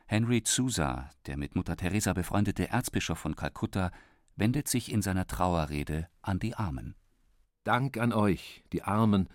Henry 0.07 0.43
Sousa, 0.47 1.11
der 1.27 1.37
mit 1.37 1.55
Mutter 1.55 1.77
Teresa 1.77 2.13
befreundete 2.13 2.69
Erzbischof 2.69 3.19
von 3.19 3.37
Kalkutta, 3.37 3.91
wendet 4.37 4.69
sich 4.69 4.93
in 4.93 5.03
seiner 5.03 5.27
Trauerrede 5.27 6.09
an 6.23 6.39
die 6.39 6.55
Armen. 6.55 6.95
Dank 7.65 7.99
an 7.99 8.13
euch, 8.13 8.65
die 8.73 8.83
Armen, 8.83 9.29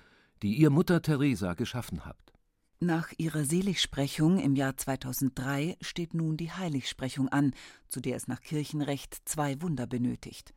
die 0.43 0.55
ihr 0.55 0.69
Mutter 0.69 1.01
Teresa 1.01 1.53
geschaffen 1.53 2.05
habt. 2.05 2.33
Nach 2.81 3.13
ihrer 3.17 3.45
Seligsprechung 3.45 4.39
im 4.39 4.57
Jahr 4.57 4.75
2003 4.75 5.77
steht 5.79 6.13
nun 6.13 6.35
die 6.35 6.51
Heiligsprechung 6.51 7.29
an, 7.29 7.53
zu 7.87 8.01
der 8.01 8.17
es 8.17 8.27
nach 8.27 8.41
Kirchenrecht 8.41 9.21
zwei 9.23 9.61
Wunder 9.61 9.87
benötigt. 9.87 10.53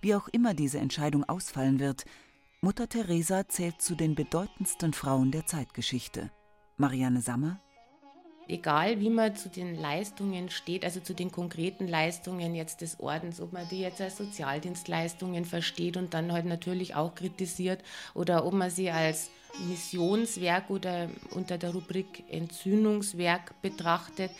Wie 0.00 0.14
auch 0.14 0.26
immer 0.28 0.54
diese 0.54 0.78
Entscheidung 0.78 1.28
ausfallen 1.28 1.78
wird, 1.78 2.04
Mutter 2.62 2.88
Teresa 2.88 3.46
zählt 3.46 3.82
zu 3.82 3.94
den 3.94 4.14
bedeutendsten 4.14 4.94
Frauen 4.94 5.30
der 5.30 5.46
Zeitgeschichte. 5.46 6.30
Marianne 6.78 7.20
Sammer 7.20 7.60
egal 8.50 9.00
wie 9.00 9.10
man 9.10 9.36
zu 9.36 9.48
den 9.48 9.74
Leistungen 9.74 10.50
steht, 10.50 10.84
also 10.84 11.00
zu 11.00 11.14
den 11.14 11.30
konkreten 11.30 11.86
Leistungen 11.86 12.54
jetzt 12.54 12.80
des 12.80 12.98
Ordens, 13.00 13.40
ob 13.40 13.52
man 13.52 13.68
die 13.68 13.80
jetzt 13.80 14.00
als 14.00 14.16
Sozialdienstleistungen 14.16 15.44
versteht 15.44 15.96
und 15.96 16.14
dann 16.14 16.32
halt 16.32 16.46
natürlich 16.46 16.94
auch 16.94 17.14
kritisiert 17.14 17.82
oder 18.14 18.44
ob 18.44 18.54
man 18.54 18.70
sie 18.70 18.90
als 18.90 19.30
Missionswerk 19.68 20.70
oder 20.70 21.08
unter 21.30 21.58
der 21.58 21.72
Rubrik 21.72 22.24
Entzündungswerk 22.30 23.60
betrachtet. 23.62 24.30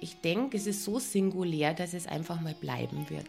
Ich 0.00 0.20
denke, 0.20 0.56
es 0.56 0.66
ist 0.66 0.84
so 0.84 0.98
singulär, 0.98 1.74
dass 1.74 1.94
es 1.94 2.06
einfach 2.06 2.40
mal 2.40 2.54
bleiben 2.54 3.10
wird. 3.10 3.28